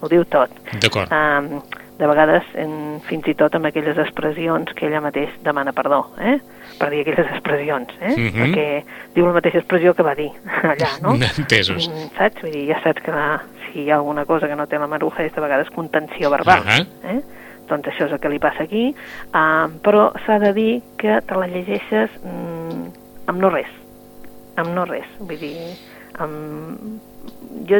ho 0.00 0.10
diu 0.12 0.24
tot. 0.32 0.52
D'acord. 0.80 1.12
Um, 1.12 1.60
de 2.00 2.08
vegades, 2.08 2.46
en, 2.58 2.72
fins 3.06 3.28
i 3.28 3.34
tot 3.38 3.54
amb 3.56 3.68
aquelles 3.68 3.98
expressions 4.00 4.72
que 4.76 4.88
ella 4.88 5.02
mateix 5.04 5.34
demana 5.44 5.74
perdó, 5.76 6.00
eh? 6.18 6.38
per 6.80 6.88
dir 6.92 7.02
aquelles 7.04 7.28
expressions, 7.34 7.92
eh? 8.00 8.14
Mhm. 8.14 8.38
perquè 8.40 8.66
diu 9.14 9.26
la 9.26 9.34
mateixa 9.36 9.60
expressió 9.60 9.92
que 9.94 10.06
va 10.06 10.14
dir 10.16 10.30
allà, 10.46 10.94
no? 11.04 11.12
Entesos. 11.20 11.90
Mm, 11.90 12.08
Saps? 12.16 12.40
Vull 12.40 12.56
dir, 12.56 12.64
ja 12.70 12.80
saps 12.84 13.04
que 13.04 13.12
la, 13.12 13.26
si 13.66 13.84
hi 13.84 13.90
ha 13.90 13.98
alguna 13.98 14.24
cosa 14.24 14.48
que 14.48 14.56
no 14.56 14.66
té 14.70 14.80
la 14.80 14.88
maruja 14.88 15.26
és 15.26 15.36
de 15.36 15.44
vegades 15.44 15.68
contenció 15.76 16.32
verbal. 16.32 16.64
Ahà. 16.64 16.80
Eh? 17.12 17.20
Doncs 17.70 17.92
això 17.92 18.08
és 18.08 18.16
el 18.16 18.22
que 18.22 18.32
li 18.32 18.40
passa 18.42 18.64
aquí, 18.64 18.88
uh, 19.30 19.68
però 19.84 20.08
s'ha 20.24 20.40
de 20.42 20.54
dir 20.56 20.72
que 20.98 21.20
te 21.22 21.36
la 21.38 21.46
llegeixes 21.52 22.16
mm, 22.24 22.88
amb 23.30 23.44
no 23.44 23.52
res, 23.52 23.70
amb 24.58 24.72
no 24.74 24.88
res, 24.88 25.06
vull 25.20 25.38
dir, 25.38 25.54
amb... 26.18 27.09
Jo, 27.68 27.78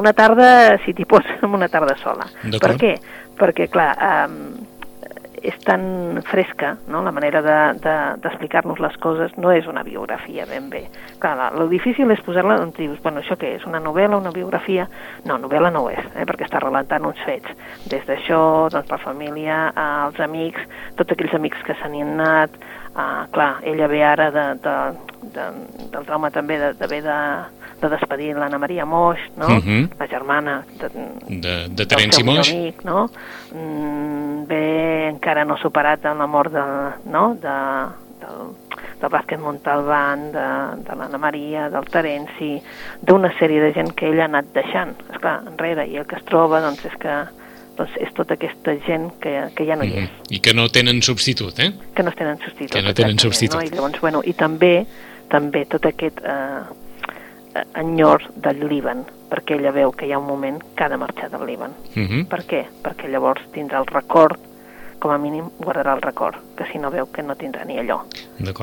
una 0.00 0.12
tarda, 0.12 0.78
si 0.84 0.94
t'hi 0.94 1.06
pots, 1.08 1.28
amb 1.42 1.58
una 1.58 1.70
tarda 1.72 1.96
sola. 2.02 2.26
Per 2.60 2.74
què? 2.80 2.94
Perquè, 3.38 3.66
clar, 3.72 3.90
um, 4.28 4.38
és 5.44 5.56
tan 5.60 6.22
fresca, 6.24 6.78
no? 6.88 7.02
la 7.04 7.12
manera 7.12 7.42
d'explicar-nos 7.44 8.78
de, 8.78 8.82
de, 8.82 8.86
les 8.86 8.96
coses 9.02 9.34
no 9.36 9.52
és 9.52 9.66
una 9.68 9.82
biografia 9.84 10.46
ben 10.48 10.70
bé. 10.72 10.86
Clar, 11.20 11.34
la, 11.36 11.48
el 11.52 11.68
difícil 11.68 12.10
és 12.14 12.22
posar-la 12.24 12.56
on 12.62 12.72
dius, 12.76 12.96
bueno, 13.04 13.20
això 13.20 13.36
què 13.40 13.52
és, 13.58 13.66
una 13.68 13.80
novel·la, 13.84 14.16
una 14.16 14.32
biografia? 14.34 14.86
No, 15.28 15.36
novel·la 15.42 15.70
no 15.74 15.84
ho 15.84 15.90
és, 15.92 16.00
eh? 16.14 16.24
perquè 16.24 16.48
està 16.48 16.62
relatant 16.64 17.04
uns 17.10 17.20
fets. 17.28 17.52
Des 17.92 18.06
d'això, 18.08 18.40
doncs, 18.72 18.88
per 18.88 19.00
família, 19.04 19.66
als 19.76 20.20
amics, 20.24 20.64
tots 20.96 21.12
aquells 21.12 21.36
amics 21.36 21.60
que 21.66 21.76
s'han 21.80 21.98
anat, 22.00 22.56
uh, 22.94 23.26
clar, 23.34 23.58
ella 23.68 23.90
ve 23.92 24.00
ara 24.06 24.30
de, 24.32 24.46
de, 24.64 24.78
de, 25.36 25.50
del 25.92 26.08
trauma 26.08 26.32
també 26.32 26.56
d'haver 26.64 27.02
de, 27.04 27.04
de, 27.04 27.12
de 27.12 27.63
despedir 27.80 28.34
l'Anna 28.36 28.58
Maria 28.58 28.84
Moix, 28.86 29.18
no? 29.36 29.46
Uh 29.46 29.50
Mhm. 29.50 29.60
-huh. 29.68 29.88
la 29.98 30.06
germana 30.06 30.64
de, 30.78 30.88
De, 31.40 31.68
de 31.68 31.86
Terenci 31.86 32.22
Moix. 32.24 32.50
amic, 32.50 32.82
no? 32.84 33.10
Mm, 33.52 34.46
bé, 34.46 35.08
encara 35.08 35.44
no 35.44 35.56
superat 35.56 36.04
en 36.04 36.18
la 36.18 36.26
mort 36.26 36.52
de, 36.52 36.62
no? 37.10 37.34
de, 37.34 37.54
del, 38.20 38.40
del 39.00 39.10
bàsquet 39.10 39.38
Montalbán, 39.40 40.32
de, 40.32 40.82
de 40.84 40.96
l'Anna 40.96 41.18
Maria, 41.18 41.68
del 41.70 41.84
Terenci, 41.90 42.60
d'una 43.00 43.30
sèrie 43.38 43.60
de 43.60 43.72
gent 43.72 43.92
que 43.94 44.08
ell 44.10 44.20
ha 44.20 44.24
anat 44.30 44.46
deixant, 44.54 44.94
esclar, 45.12 45.40
enrere, 45.46 45.86
i 45.86 45.96
el 45.96 46.06
que 46.06 46.16
es 46.16 46.24
troba, 46.24 46.60
doncs, 46.60 46.84
és 46.84 46.96
que 46.98 47.14
doncs, 47.76 47.90
és 48.00 48.12
tota 48.14 48.34
aquesta 48.34 48.76
gent 48.86 49.10
que, 49.20 49.50
que 49.56 49.64
ja 49.66 49.76
no 49.76 49.84
hi 49.84 49.92
és, 49.92 50.10
Mhm. 50.10 50.30
I 50.30 50.40
que 50.40 50.54
no 50.54 50.68
tenen 50.68 51.02
substitut, 51.02 51.58
eh? 51.58 51.72
que 51.94 52.02
no 52.02 52.12
tenen 52.12 52.38
substitut. 52.38 52.72
Que 52.72 52.82
no 52.82 52.94
tenen 52.94 53.18
substitut. 53.18 53.60
No? 53.60 53.66
I 53.66 53.70
llavors, 53.70 54.00
bueno, 54.00 54.20
i 54.24 54.32
també, 54.32 54.86
també 55.28 55.64
tot 55.66 55.84
aquest 55.86 56.18
eh, 56.24 56.62
eh, 57.54 57.64
enyor 57.80 58.30
del 58.36 58.66
Líban, 58.68 59.04
perquè 59.30 59.58
ella 59.58 59.72
veu 59.72 59.92
que 59.92 60.06
hi 60.06 60.12
ha 60.12 60.18
un 60.18 60.26
moment 60.26 60.60
que 60.74 60.84
ha 60.84 60.88
de 60.88 60.98
marxar 61.00 61.30
del 61.30 61.46
Líban. 61.46 61.72
Uh 61.94 62.02
-huh. 62.02 62.26
Per 62.28 62.42
què? 62.46 62.64
Perquè 62.82 63.08
llavors 63.08 63.42
tindrà 63.52 63.78
el 63.78 63.86
record, 63.86 64.38
com 64.98 65.10
a 65.10 65.18
mínim 65.18 65.50
guardarà 65.58 65.94
el 65.94 66.02
record, 66.02 66.36
que 66.56 66.64
si 66.72 66.78
no 66.78 66.90
veu 66.90 67.10
que 67.12 67.22
no 67.22 67.34
tindrà 67.36 67.64
ni 67.64 67.78
allò, 67.78 68.04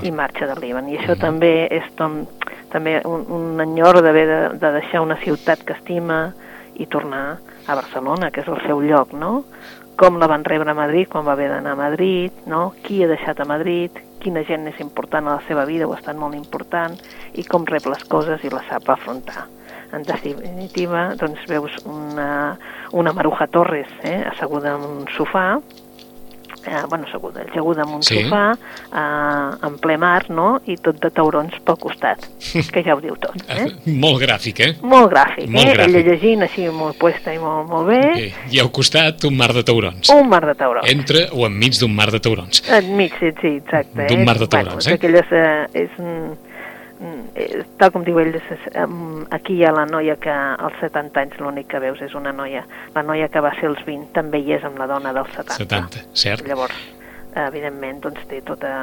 i 0.01 0.12
marxa 0.12 0.47
del 0.47 0.60
Líban. 0.60 0.89
I 0.89 0.97
això 0.97 1.15
també 1.19 1.67
és 1.69 1.84
tom, 1.95 2.25
també 2.71 3.01
un, 3.06 3.25
un 3.30 3.62
enyor 3.62 4.01
d'haver 4.01 4.27
de, 4.27 4.39
de 4.58 4.71
deixar 4.71 5.01
una 5.01 5.17
ciutat 5.17 5.63
que 5.63 5.73
estima 5.73 6.34
i 6.75 6.88
tornar 6.88 7.38
a 7.67 7.75
Barcelona, 7.75 8.32
que 8.32 8.41
és 8.41 8.47
el 8.47 8.62
seu 8.65 8.82
lloc, 8.82 9.13
no? 9.13 9.43
Com 9.97 10.17
la 10.17 10.27
van 10.27 10.43
rebre 10.43 10.71
a 10.71 10.73
Madrid 10.73 11.10
quan 11.12 11.27
va 11.27 11.34
haver 11.34 11.49
d'anar 11.49 11.75
a 11.75 11.75
Madrid, 11.75 12.32
no? 12.47 12.73
Qui 12.82 13.04
ha 13.04 13.08
deixat 13.12 13.39
a 13.39 13.45
Madrid, 13.45 13.91
quina 14.22 14.44
gent 14.48 14.70
és 14.70 14.80
important 14.84 15.28
a 15.28 15.40
la 15.40 15.48
seva 15.48 15.66
vida 15.70 15.88
o 15.88 15.96
ha 15.96 16.00
estat 16.00 16.18
molt 16.20 16.38
important, 16.38 16.98
i 17.34 17.44
com 17.48 17.66
rep 17.70 17.90
les 17.90 18.06
coses 18.12 18.44
i 18.46 18.54
les 18.54 18.70
sap 18.70 18.90
afrontar. 18.94 19.48
En 19.92 20.06
definitiva, 20.08 21.10
doncs 21.20 21.44
veus 21.52 21.74
una, 21.84 22.58
una 22.96 23.12
Maruja 23.14 23.50
Torres 23.52 23.92
eh, 24.08 24.22
asseguda 24.32 24.78
en 24.78 24.86
un 24.88 25.08
sofà, 25.18 25.60
eh, 26.65 26.84
bueno, 26.89 27.06
asseguda, 27.08 27.41
ajaguda 27.50 27.84
en 27.84 27.89
un 27.95 28.04
Sí. 28.04 28.24
sofà, 28.24 28.54
eh, 28.54 29.67
en 29.67 29.78
ple 29.80 29.97
mar, 29.97 30.30
no?, 30.30 30.62
i 30.65 30.78
tot 30.78 31.00
de 31.02 31.10
taurons 31.12 31.54
pel 31.65 31.78
costat, 31.78 32.28
que 32.74 32.84
ja 32.84 32.95
ho 32.95 33.02
diu 33.02 33.15
tot, 33.19 33.36
eh? 33.50 33.67
Molt 33.86 34.21
gràfic, 34.21 34.60
eh? 34.60 34.71
Molt 34.82 35.12
gràfic, 35.12 35.47
Molt 35.50 35.67
eh? 35.67 35.74
gràfic. 35.74 35.95
Ella 35.95 36.04
llegint 36.12 36.41
així 36.47 36.67
molt 36.69 36.97
puesta 36.97 37.34
i 37.34 37.39
molt, 37.39 37.67
molt 37.69 37.88
bé. 37.88 38.02
Eh, 38.28 38.32
I 38.52 38.60
al 38.60 38.71
costat 38.71 39.24
un 39.26 39.38
mar 39.38 39.52
de 39.54 39.63
taurons. 39.63 40.10
Un 40.10 40.30
mar 40.30 40.45
de 40.45 40.56
taurons. 40.56 40.89
Entre 40.91 41.28
o 41.32 41.45
enmig 41.47 41.80
d'un 41.80 41.93
mar 41.95 42.12
de 42.12 42.19
taurons. 42.19 42.63
Enmig, 42.69 43.13
sí, 43.19 43.32
sí, 43.41 43.56
exacte. 43.62 44.08
D'un 44.08 44.21
eh? 44.21 44.26
mar 44.26 44.38
de 44.39 44.47
taurons, 44.47 44.86
bueno, 44.86 44.91
eh? 44.91 45.00
Aquelles, 45.00 45.32
eh, 45.32 45.67
és, 45.86 45.89
tal 47.80 47.92
com 47.94 48.04
diu 48.06 48.20
ell, 48.22 48.36
aquí 49.34 49.56
hi 49.58 49.66
ha 49.66 49.72
la 49.74 49.86
noia 49.90 50.18
que 50.22 50.32
als 50.32 50.78
70 50.82 51.22
anys 51.22 51.40
l'únic 51.42 51.70
que 51.72 51.82
veus 51.82 52.02
és 52.02 52.14
una 52.18 52.34
noia. 52.36 52.66
La 52.96 53.04
noia 53.04 53.30
que 53.32 53.42
va 53.42 53.54
ser 53.58 53.72
als 53.72 53.82
20 53.88 54.12
també 54.14 54.42
hi 54.42 54.54
és 54.58 54.68
amb 54.68 54.78
la 54.82 54.88
dona 54.92 55.14
dels 55.16 55.32
70. 55.34 55.58
70, 55.64 56.04
cert? 56.14 56.46
Llavors, 56.48 56.78
evidentment, 57.48 58.04
doncs 58.06 58.30
té 58.30 58.44
tota... 58.46 58.76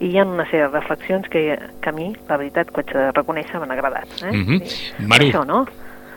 I 0.00 0.08
hi 0.08 0.16
ha 0.16 0.24
una 0.24 0.46
sèrie 0.48 0.64
de 0.64 0.72
reflexions 0.72 1.28
que, 1.28 1.42
que 1.84 1.90
a 1.90 1.92
mi, 1.92 2.14
la 2.28 2.38
veritat, 2.40 2.70
que 2.72 2.80
haig 2.80 2.92
de 2.96 3.10
reconèixer, 3.12 3.60
m'han 3.60 3.74
agradat. 3.74 4.08
Eh? 4.22 4.32
Mhm. 4.32 4.62
I, 4.64 5.06
Maru. 5.12 5.28
Això, 5.28 5.44
no? 5.44 5.66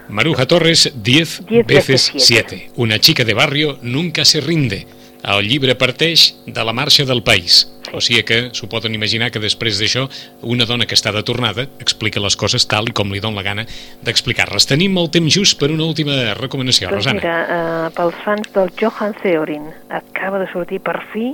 Maruja 0.08 0.46
Torres, 0.48 0.92
10 0.96 1.46
Diez 1.48 1.66
veces 1.66 2.12
veces 2.14 2.28
7. 2.28 2.72
Una 2.76 3.00
chica 3.00 3.24
de 3.24 3.34
barrio 3.34 3.78
nunca 3.82 4.26
se 4.26 4.42
rinde. 4.42 4.86
El 5.24 5.48
llibre 5.48 5.72
parteix 5.80 6.34
de 6.46 6.64
la 6.68 6.74
marxa 6.76 7.06
del 7.08 7.24
país. 7.24 7.64
O 7.94 8.02
sigui 8.02 8.24
que 8.28 8.40
s'ho 8.58 8.68
poden 8.68 8.96
imaginar 8.98 9.30
que 9.32 9.40
després 9.40 9.78
d'això 9.80 10.08
una 10.42 10.66
dona 10.68 10.88
que 10.90 10.98
està 10.98 11.14
de 11.16 11.22
tornada 11.24 11.68
explica 11.84 12.20
les 12.24 12.36
coses 12.36 12.66
tal 12.68 12.90
i 12.90 12.96
com 12.98 13.14
li 13.14 13.22
dona 13.24 13.40
la 13.40 13.46
gana 13.46 13.66
d'explicar-les. 14.04 14.68
Tenim 14.68 14.98
el 15.00 15.12
temps 15.14 15.32
just 15.32 15.60
per 15.62 15.70
una 15.72 15.86
última 15.86 16.34
recomanació, 16.40 16.90
Doncs 16.90 17.06
Rosana. 17.06 17.22
mira, 17.22 17.38
eh, 17.56 17.90
pels 17.96 18.20
fans 18.26 18.52
del 18.54 18.72
Johan 18.80 19.16
Theorin 19.22 19.70
acaba 19.90 20.40
de 20.40 20.52
sortir 20.52 20.82
per 20.82 21.00
fi 21.14 21.28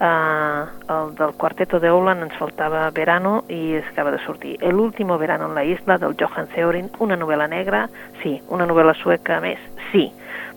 eh, 0.00 0.64
el 0.88 1.14
del 1.14 1.34
Quarteto 1.36 1.78
de 1.78 1.90
Ouland 1.90 2.24
ens 2.26 2.38
faltava 2.38 2.88
Verano 2.90 3.44
i 3.48 3.74
es 3.78 3.84
acaba 3.92 4.10
de 4.10 4.24
sortir 4.24 4.56
El 4.60 4.74
último 4.74 5.18
verano 5.18 5.46
en 5.46 5.54
la 5.54 5.64
isla 5.64 5.98
del 5.98 6.16
Johan 6.18 6.48
Theorin 6.48 6.90
una 6.98 7.16
novel·la 7.16 7.46
negra, 7.46 7.88
sí 8.22 8.40
una 8.48 8.66
novel·la 8.66 8.96
sueca 9.02 9.38
més, 9.40 9.60
sí 9.92 10.10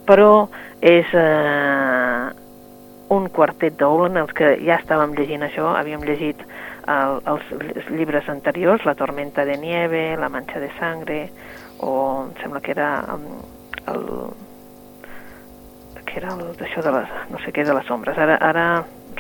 però 0.07 0.47
és 0.81 1.07
eh, 1.13 2.42
un 3.15 3.30
quartet 3.30 3.76
d'Ouland 3.80 4.17
els 4.21 4.34
que 4.36 4.56
ja 4.65 4.80
estàvem 4.82 5.13
llegint 5.17 5.43
això, 5.45 5.73
havíem 5.78 6.04
llegit 6.06 6.41
el, 6.88 7.19
els, 7.32 7.52
llibres 7.95 8.28
anteriors 8.30 8.84
La 8.86 8.95
tormenta 8.99 9.45
de 9.45 9.58
nieve, 9.58 10.17
La 10.19 10.30
mancha 10.30 10.60
de 10.60 10.69
sangre 10.80 11.30
o 11.80 11.93
em 12.26 12.34
sembla 12.41 12.62
que 12.63 12.71
era 12.71 12.89
um, 13.13 13.23
el, 13.93 14.04
que 16.06 16.17
era 16.19 16.34
el- 16.36 16.54
d'això 16.60 16.84
de 16.84 16.91
les, 16.95 17.10
no 17.32 17.39
sé 17.43 17.52
què, 17.52 17.65
de 17.65 17.73
les 17.76 17.89
ombres. 17.91 18.17
Ara, 18.17 18.38
ara 18.39 18.65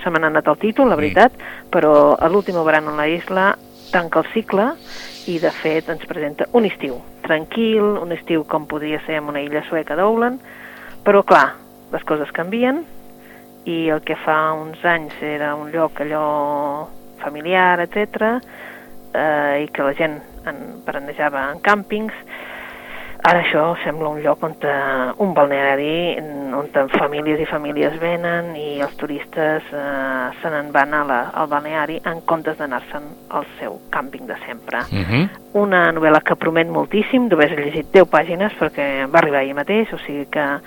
se 0.03 0.09
m'ha 0.09 0.21
anat 0.27 0.47
el 0.47 0.57
títol, 0.61 0.89
la 0.89 0.95
veritat, 0.99 1.33
però 1.71 2.15
a 2.19 2.29
l'últim 2.29 2.57
verano 2.65 2.91
en 2.91 2.97
la 2.97 3.07
isla 3.07 3.53
tanca 3.91 4.19
el 4.23 4.29
cicle 4.33 4.71
i 5.29 5.37
de 5.39 5.51
fet 5.51 5.89
ens 5.89 6.05
presenta 6.09 6.47
un 6.53 6.65
estiu 6.65 6.97
tranquil, 7.23 7.83
un 8.01 8.11
estiu 8.11 8.43
com 8.43 8.65
podria 8.67 8.99
ser 9.05 9.19
en 9.21 9.29
una 9.31 9.41
illa 9.41 9.63
sueca 9.69 9.95
d'Ouland, 9.95 10.41
però 11.05 11.23
clar, 11.23 11.53
les 11.93 12.03
coses 12.03 12.31
canvien 12.35 12.83
i 13.65 13.89
el 13.89 14.01
que 14.03 14.17
fa 14.25 14.53
uns 14.53 14.83
anys 14.85 15.15
era 15.23 15.53
un 15.55 15.71
lloc 15.71 16.01
allò 16.03 16.87
familiar, 17.23 17.79
etc, 17.79 18.39
eh, 19.13 19.63
i 19.63 19.69
que 19.71 19.83
la 19.83 19.93
gent 19.95 20.19
en, 20.49 20.59
berenejava 20.85 21.47
en 21.53 21.61
càmpings, 21.63 22.13
Ara 23.23 23.39
això 23.39 23.61
sembla 23.79 24.09
un 24.11 24.17
lloc 24.19 24.41
on 24.43 24.55
un 25.23 25.29
balneari 25.33 26.19
on 26.19 26.89
famílies 26.91 27.39
i 27.39 27.45
famílies 27.47 27.95
venen 28.01 28.49
i 28.59 28.81
els 28.83 28.97
turistes 28.99 29.63
eh, 29.71 30.25
se 30.41 30.51
n'en 30.51 30.73
van 30.75 30.93
a 30.93 31.05
la, 31.07 31.19
al 31.31 31.47
balneari 31.47 32.01
en 32.03 32.19
comptes 32.27 32.57
d'anar-se'n 32.59 33.05
al 33.31 33.47
seu 33.61 33.79
càmping 33.95 34.27
de 34.27 34.35
sempre. 34.45 34.83
Uh 34.91 35.07
-huh. 35.07 35.29
Una 35.53 35.91
novel·la 35.93 36.21
que 36.21 36.35
promet 36.35 36.67
moltíssim, 36.67 37.29
només 37.29 37.51
he 37.51 37.55
llegit 37.55 37.93
10 37.93 38.09
pàgines 38.11 38.51
perquè 38.59 39.07
va 39.07 39.19
arribar 39.19 39.39
ahir 39.39 39.55
mateix, 39.55 39.93
o 39.93 39.97
sigui 39.99 40.25
que 40.25 40.59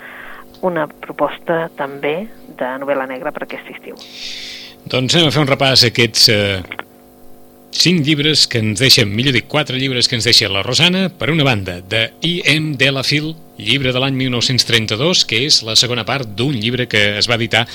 una 0.65 0.87
proposta 0.87 1.67
també 1.77 2.27
de 2.57 2.73
novel·la 2.81 3.07
negra 3.09 3.33
per 3.35 3.45
aquest 3.45 3.69
estiu. 3.75 3.97
Doncs 4.87 5.15
anem 5.15 5.29
a 5.29 5.33
fer 5.35 5.43
un 5.43 5.49
repàs 5.49 5.83
a 5.83 5.91
aquests 5.91 6.29
eh, 6.31 6.61
cinc 7.77 8.05
llibres 8.05 8.47
que 8.47 8.61
ens 8.63 8.79
deixen, 8.79 9.11
millor 9.13 9.35
dit, 9.35 9.47
quatre 9.49 9.77
llibres 9.77 10.07
que 10.07 10.17
ens 10.17 10.25
deixa 10.27 10.49
la 10.49 10.63
Rosana, 10.65 11.07
per 11.09 11.29
una 11.33 11.45
banda, 11.45 11.79
de 11.81 12.07
I.M. 12.25 12.75
Delafil, 12.79 13.33
llibre 13.57 13.93
de 13.93 14.01
l'any 14.01 14.17
1932, 14.17 15.25
que 15.29 15.43
és 15.45 15.61
la 15.67 15.75
segona 15.75 16.05
part 16.07 16.29
d'un 16.37 16.55
llibre 16.55 16.87
que 16.89 17.17
es 17.19 17.29
va 17.29 17.37
editar 17.37 17.65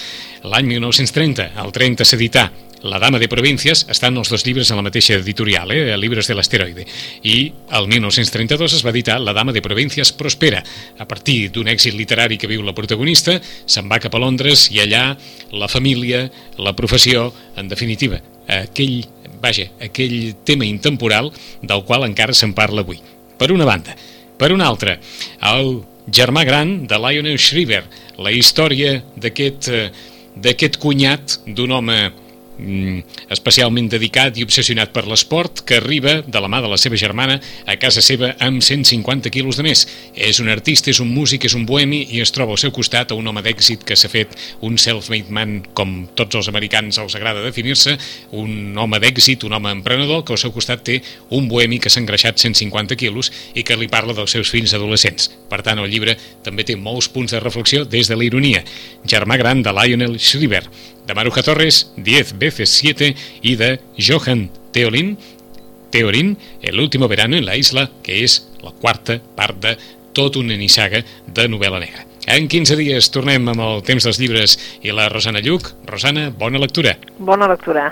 l'any 0.42 0.74
1930. 0.74 1.52
El 1.62 1.74
30 1.74 2.08
s'edità 2.08 2.48
La 2.82 2.98
dama 2.98 3.20
de 3.22 3.28
províncies, 3.30 3.84
estan 3.94 4.16
els 4.18 4.30
dos 4.32 4.42
llibres 4.42 4.70
en 4.72 4.78
la 4.80 4.82
mateixa 4.82 5.14
editorial, 5.14 5.70
eh? 5.70 5.94
Llibres 6.02 6.26
de 6.26 6.34
l'asteroide. 6.34 6.82
I 7.22 7.52
el 7.78 7.86
1932 7.86 8.74
es 8.74 8.82
va 8.82 8.90
editar 8.90 9.20
La 9.22 9.34
dama 9.36 9.54
de 9.54 9.62
províncies 9.62 10.10
prospera. 10.10 10.64
A 10.98 11.06
partir 11.06 11.52
d'un 11.54 11.70
èxit 11.70 11.94
literari 11.94 12.40
que 12.42 12.50
viu 12.50 12.64
la 12.66 12.74
protagonista, 12.74 13.36
se'n 13.66 13.86
va 13.86 14.00
cap 14.02 14.16
a 14.18 14.22
Londres 14.22 14.66
i 14.74 14.82
allà 14.82 15.04
la 15.54 15.68
família, 15.70 16.24
la 16.58 16.74
professió, 16.74 17.28
en 17.54 17.70
definitiva, 17.70 18.18
aquell, 18.50 19.04
vaja, 19.40 19.68
aquell 19.78 20.34
tema 20.42 20.66
intemporal 20.66 21.30
del 21.62 21.84
qual 21.86 22.08
encara 22.08 22.34
se'n 22.34 22.50
parla 22.52 22.82
avui. 22.82 22.98
Per 23.38 23.52
una 23.54 23.68
banda. 23.68 23.94
Per 24.38 24.50
una 24.50 24.66
altra, 24.66 24.96
el 25.54 25.84
germà 26.10 26.42
gran 26.42 26.80
de 26.90 26.98
Lionel 26.98 27.38
Shriver, 27.38 27.84
la 28.18 28.34
història 28.34 28.98
d'aquest 29.14 29.70
eh, 29.70 29.86
d'aquest 30.32 30.78
cunyat 30.80 31.38
d'un 31.46 31.72
home 31.76 31.96
especialment 33.32 33.88
dedicat 33.90 34.36
i 34.36 34.44
obsessionat 34.46 34.92
per 34.92 35.06
l'esport 35.08 35.62
que 35.66 35.78
arriba 35.80 36.20
de 36.22 36.40
la 36.42 36.50
mà 36.52 36.60
de 36.62 36.70
la 36.70 36.78
seva 36.80 36.98
germana 37.00 37.38
a 37.66 37.76
casa 37.80 38.02
seva 38.04 38.32
amb 38.44 38.62
150 38.62 39.32
quilos 39.32 39.58
de 39.58 39.66
més. 39.66 39.86
És 40.14 40.40
un 40.42 40.50
artista, 40.52 40.90
és 40.92 41.00
un 41.00 41.10
músic, 41.14 41.46
és 41.48 41.56
un 41.58 41.66
bohemi 41.66 42.02
i 42.12 42.20
es 42.22 42.32
troba 42.34 42.54
al 42.54 42.60
seu 42.60 42.72
costat 42.74 43.12
a 43.12 43.18
un 43.18 43.26
home 43.26 43.42
d'èxit 43.42 43.86
que 43.88 43.96
s'ha 43.96 44.10
fet 44.12 44.36
un 44.60 44.78
self-made 44.78 45.32
man, 45.32 45.60
com 45.74 46.06
tots 46.18 46.38
els 46.38 46.50
americans 46.52 47.00
els 47.02 47.16
agrada 47.18 47.44
definir-se, 47.44 47.96
un 48.38 48.76
home 48.78 49.00
d'èxit, 49.02 49.46
un 49.48 49.56
home 49.58 49.72
emprenedor 49.72 50.24
que 50.24 50.36
al 50.36 50.42
seu 50.42 50.52
costat 50.52 50.84
té 50.86 51.00
un 51.30 51.48
bohemi 51.48 51.80
que 51.80 51.90
s'ha 51.90 52.02
engreixat 52.02 52.38
150 52.38 52.98
quilos 53.00 53.32
i 53.54 53.64
que 53.66 53.76
li 53.78 53.88
parla 53.88 54.16
dels 54.16 54.36
seus 54.36 54.50
fills 54.52 54.74
adolescents. 54.76 55.30
Per 55.50 55.62
tant, 55.64 55.80
el 55.82 55.90
llibre 55.90 56.16
també 56.44 56.66
té 56.68 56.76
molts 56.76 57.08
punts 57.12 57.32
de 57.32 57.40
reflexió 57.40 57.84
des 57.84 58.08
de 58.08 58.16
la 58.16 58.26
ironia. 58.26 58.62
Germà 59.08 59.38
gran 59.40 59.62
de 59.62 59.72
Lionel 59.72 60.18
Shriver. 60.18 60.64
De 61.12 61.16
Maruja 61.16 61.42
Torres, 61.42 61.92
10 61.98 62.38
veces 62.38 62.70
7, 62.70 63.14
y 63.42 63.56
de 63.56 63.80
Johan 63.98 64.50
Teolin, 64.72 65.18
Teorin, 65.90 66.38
El 66.62 66.80
último 66.80 67.06
verano 67.06 67.36
en 67.36 67.44
la 67.44 67.56
isla, 67.56 67.90
que 68.02 68.24
és 68.24 68.48
la 68.62 68.72
quarta 68.72 69.18
part 69.36 69.58
de 69.60 69.74
tot 70.16 70.38
una 70.40 70.56
nissaga 70.56 71.02
de 71.26 71.44
novel·la 71.52 71.82
negra. 71.84 72.06
En 72.24 72.48
15 72.48 72.78
dies 72.80 73.10
tornem 73.12 73.44
amb 73.52 73.60
el 73.60 73.84
temps 73.84 74.08
dels 74.08 74.20
llibres 74.22 74.56
i 74.80 74.94
la 74.96 75.10
Rosana 75.12 75.44
Lluc. 75.44 75.68
Rosana, 75.84 76.30
bona 76.30 76.62
lectura. 76.62 76.96
Bona 77.18 77.50
lectura. 77.50 77.90